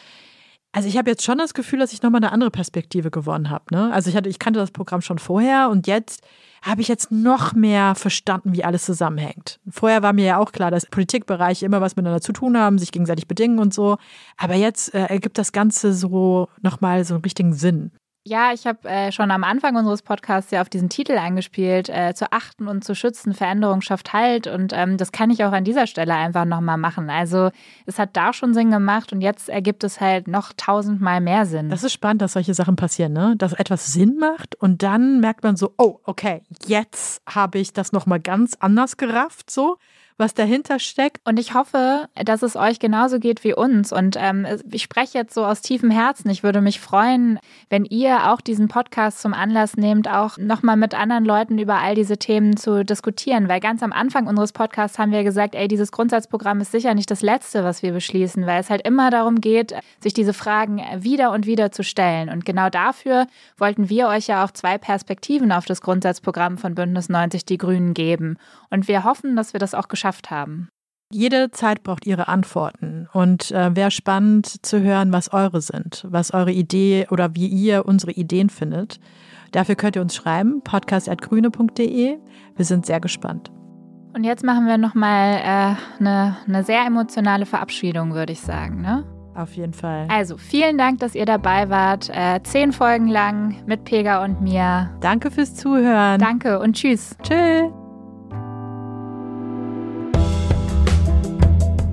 also 0.73 0.89
ich 0.89 0.97
habe 0.97 1.11
jetzt 1.11 1.23
schon 1.23 1.37
das 1.37 1.53
Gefühl, 1.53 1.81
dass 1.81 1.93
ich 1.93 2.03
nochmal 2.03 2.21
eine 2.23 2.33
andere 2.33 2.51
Perspektive 2.51 3.11
gewonnen 3.11 3.51
habe. 3.51 3.65
Ne? 3.71 3.93
Also 3.93 4.09
ich, 4.09 4.17
hatte, 4.17 4.31
ich 4.31 4.39
kannte 4.39 4.59
das 4.59 4.71
Programm 4.71 5.03
schon 5.03 5.19
vorher 5.19 5.69
und 5.71 5.87
jetzt 5.87 6.23
habe 6.63 6.81
ich 6.81 6.89
jetzt 6.89 7.11
noch 7.11 7.53
mehr 7.53 7.95
verstanden, 7.95 8.55
wie 8.55 8.65
alles 8.65 8.85
zusammenhängt. 8.85 9.59
Vorher 9.69 10.03
war 10.03 10.13
mir 10.13 10.25
ja 10.25 10.39
auch 10.39 10.53
klar, 10.53 10.71
dass 10.71 10.87
Politikbereiche 10.87 11.67
immer 11.67 11.81
was 11.81 11.97
miteinander 11.97 12.23
zu 12.23 12.33
tun 12.33 12.57
haben, 12.57 12.79
sich 12.79 12.93
gegenseitig 12.93 13.27
bedingen 13.27 13.59
und 13.59 13.75
so. 13.75 13.99
Aber 14.39 14.55
jetzt 14.55 14.95
äh, 14.95 15.07
ergibt 15.07 15.37
das 15.37 15.53
Ganze 15.53 15.93
so 15.93 16.49
nochmal 16.63 17.05
so 17.05 17.15
einen 17.15 17.25
richtigen 17.25 17.53
Sinn. 17.53 17.91
Ja, 18.25 18.53
ich 18.53 18.69
habe 18.69 18.89
äh, 18.89 19.11
schon 19.11 19.33
am 19.33 19.43
Anfang 19.43 19.75
unseres 19.75 20.03
Podcasts 20.03 20.53
ja 20.53 20.61
auf 20.63 20.69
diesen 20.69 20.89
Titel 20.89 21.19
angespielt, 21.19 21.89
äh, 21.89 22.15
zu 22.15 22.31
achten 22.31 22.69
und 22.69 22.85
zu 22.85 22.95
schützen, 22.95 23.35
Veränderung 23.35 23.81
schafft 23.81 24.13
Halt. 24.13 24.47
Und 24.47 24.73
ähm, 24.73 24.97
das 24.97 25.11
kann 25.11 25.31
ich 25.31 25.45
auch 25.45 25.51
an 25.51 25.65
dieser 25.65 25.89
Stelle 25.89 26.15
einfach 26.15 26.45
nochmal 26.45 26.77
machen. 26.77 27.11
Also 27.11 27.51
es 27.85 27.99
hat 27.99 28.11
da 28.17 28.33
schon 28.33 28.55
Sinn 28.55 28.71
gemacht 28.71 29.13
und 29.13 29.23
jetzt 29.23 29.49
ergibt 29.49 29.83
es 29.83 30.01
halt 30.01 30.29
noch 30.29 30.53
tausendmal 30.57 31.21
mehr 31.21 31.47
Sinn. 31.47 31.69
Das 31.69 31.83
ist 31.83 31.93
spannend, 31.93 32.23
dass 32.23 32.35
solche 32.35 32.55
Sachen 32.55 32.77
passieren, 32.77 33.13
ne? 33.13 33.35
Dass 33.37 33.55
etwas 33.55 33.93
Sinn 33.93 34.19
macht 34.19 34.55
und 34.55 34.85
dann 34.85 35.19
merkt 35.19 35.43
man 35.43 35.57
so, 35.57 35.75
oh, 35.77 35.99
okay, 36.05 36.43
jetzt 36.67 37.23
habe 37.27 37.59
ich 37.59 37.73
das 37.73 37.91
nochmal 37.91 38.21
ganz 38.21 38.57
anders 38.61 38.97
gerafft, 38.99 39.51
so 39.51 39.79
was 40.17 40.35
dahinter 40.35 40.79
steckt. 40.79 41.21
Und 41.25 41.39
ich 41.39 41.55
hoffe, 41.55 42.09
dass 42.15 42.43
es 42.43 42.57
euch 42.57 42.79
genauso 42.79 43.19
geht 43.19 43.45
wie 43.45 43.55
uns. 43.55 43.93
Und 43.93 44.17
ähm, 44.19 44.47
ich 44.71 44.83
spreche 44.83 45.19
jetzt 45.19 45.35
so 45.35 45.45
aus 45.45 45.63
tiefem 45.63 45.91
Herzen. 45.91 46.31
Ich 46.31 46.43
würde 46.43 46.61
mich 46.61 46.81
freuen, 46.81 47.39
wenn 47.71 47.85
ihr 47.85 48.31
auch 48.31 48.41
diesen 48.41 48.69
Podcast 48.69 49.21
zum 49.21 49.35
Anlass 49.35 49.77
nehmt, 49.77 50.09
auch 50.09 50.39
nochmal 50.39 50.77
mit 50.77 50.95
anderen 50.95 51.25
Leuten 51.25 51.59
über 51.59 51.77
all 51.77 51.95
diese 51.95 52.19
Themen 52.19 52.57
zu 52.57 52.85
diskutieren. 52.85 53.49
Weil 53.49 53.61
ganz 53.61 53.83
am 53.83 53.93
Anfang 53.93 54.27
unseres 54.27 54.53
Podcasts 54.53 54.99
haben 54.99 55.13
wir 55.13 55.25
gesagt, 55.25 55.55
ey, 55.55 55.69
dieses 55.69 55.93
Grundsatzprogramm 55.93 56.61
ist 56.61 56.73
sicher 56.73 56.95
nicht 56.95 57.11
das 57.11 57.23
Letzte, 57.23 57.65
was 57.65 57.83
wir 57.83 57.93
beschließen, 57.93 58.47
weil 58.47 58.61
es 58.61 58.71
halt 58.71 58.87
immer 58.87 59.11
darum 59.11 59.41
geht, 59.41 59.75
sich 60.01 60.15
diese 60.15 60.33
Fragen 60.33 60.83
wieder 60.99 61.33
und 61.33 61.47
wieder 61.47 61.73
zu 61.73 61.83
stellen. 61.83 62.29
Und 62.29 62.45
genau 62.45 62.69
dafür 62.69 63.27
wollten 63.59 63.89
wir 63.89 64.09
euch 64.09 64.27
ja 64.27 64.45
auch 64.45 64.51
zwei 64.51 64.79
Perspektiven 64.79 65.53
auf 65.53 65.65
das 65.65 65.81
Grundsatzprogramm 65.81 66.59
von 66.59 66.75
Bündnis 66.75 67.09
90 67.09 67.45
Die 67.45 67.59
Grünen 67.59 67.95
geben. 67.95 68.37
Und 68.71 68.89
wir 68.89 69.05
hoffen, 69.05 69.37
dass 69.37 69.53
wir 69.53 69.61
das 69.61 69.75
auch 69.75 69.89
geschafft 69.89 70.12
haben. 70.31 70.69
Jede 71.13 71.51
Zeit 71.51 71.83
braucht 71.83 72.07
ihre 72.07 72.29
Antworten 72.29 73.07
und 73.13 73.51
äh, 73.51 73.77
wäre 73.77 73.91
spannend 73.91 74.65
zu 74.65 74.81
hören, 74.81 75.13
was 75.13 75.33
eure 75.33 75.61
sind, 75.61 76.07
was 76.09 76.33
eure 76.33 76.53
Idee 76.53 77.07
oder 77.11 77.35
wie 77.35 77.47
ihr 77.49 77.85
unsere 77.87 78.13
Ideen 78.13 78.49
findet. 78.49 78.99
Dafür 79.51 79.75
könnt 79.75 79.97
ihr 79.97 80.03
uns 80.03 80.15
schreiben, 80.15 80.63
podcast.grüne.de. 80.65 82.19
Wir 82.57 82.65
sind 82.65 82.87
sehr 82.87 83.01
gespannt. 83.01 83.51
Und 84.15 84.25
jetzt 84.25 84.45
machen 84.45 84.67
wir 84.67 84.79
nochmal 84.79 85.37
äh, 85.37 86.01
eine, 86.01 86.37
eine 86.47 86.65
sehr 86.65 86.85
emotionale 86.87 87.47
Verabschiedung, 87.47 88.15
würde 88.15 88.33
ich 88.33 88.41
sagen. 88.41 88.81
Ne? 88.81 89.05
Auf 89.35 89.55
jeden 89.55 89.73
Fall. 89.73 90.07
Also 90.11 90.37
vielen 90.37 90.77
Dank, 90.77 91.01
dass 91.01 91.15
ihr 91.15 91.25
dabei 91.25 91.71
wart. 91.71 92.11
Äh, 92.11 92.41
zehn 92.43 92.73
Folgen 92.73 93.09
lang 93.09 93.57
mit 93.67 93.85
Pega 93.85 94.25
und 94.25 94.43
mir. 94.43 94.91
Danke 95.01 95.31
fürs 95.31 95.55
Zuhören. 95.55 96.19
Danke 96.21 96.59
und 96.59 96.75
tschüss. 96.75 97.17
Tschüss. 97.23 97.82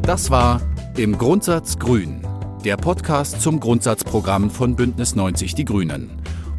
Das 0.10 0.32
war 0.32 0.60
Im 0.98 1.20
Grundsatz 1.20 1.78
Grün, 1.78 2.22
der 2.66 2.78
Podcast 2.78 3.42
zum 3.42 3.60
Grundsatzprogramm 3.60 4.50
von 4.50 4.76
Bündnis 4.76 5.14
90 5.16 5.54
Die 5.54 5.66
Grünen. 5.66 6.10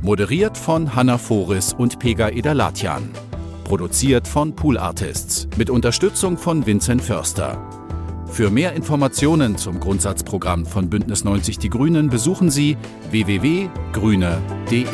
Moderiert 0.03 0.57
von 0.57 0.95
Hanna 0.95 1.19
Foris 1.19 1.73
und 1.73 1.99
Pega 1.99 2.29
Edalatian. 2.29 3.11
Produziert 3.65 4.29
von 4.29 4.55
Pool 4.55 4.79
Artists 4.79 5.49
mit 5.57 5.69
Unterstützung 5.69 6.39
von 6.39 6.65
Vincent 6.65 7.03
Förster. 7.03 7.61
Für 8.27 8.51
mehr 8.51 8.75
Informationen 8.75 9.59
zum 9.59 9.81
Grundsatzprogramm 9.81 10.65
von 10.65 10.89
Bündnis 10.89 11.25
90 11.25 11.59
Die 11.59 11.71
Grünen 11.71 12.09
besuchen 12.09 12.51
Sie 12.51 12.77
www.grüne.de. 13.11 14.87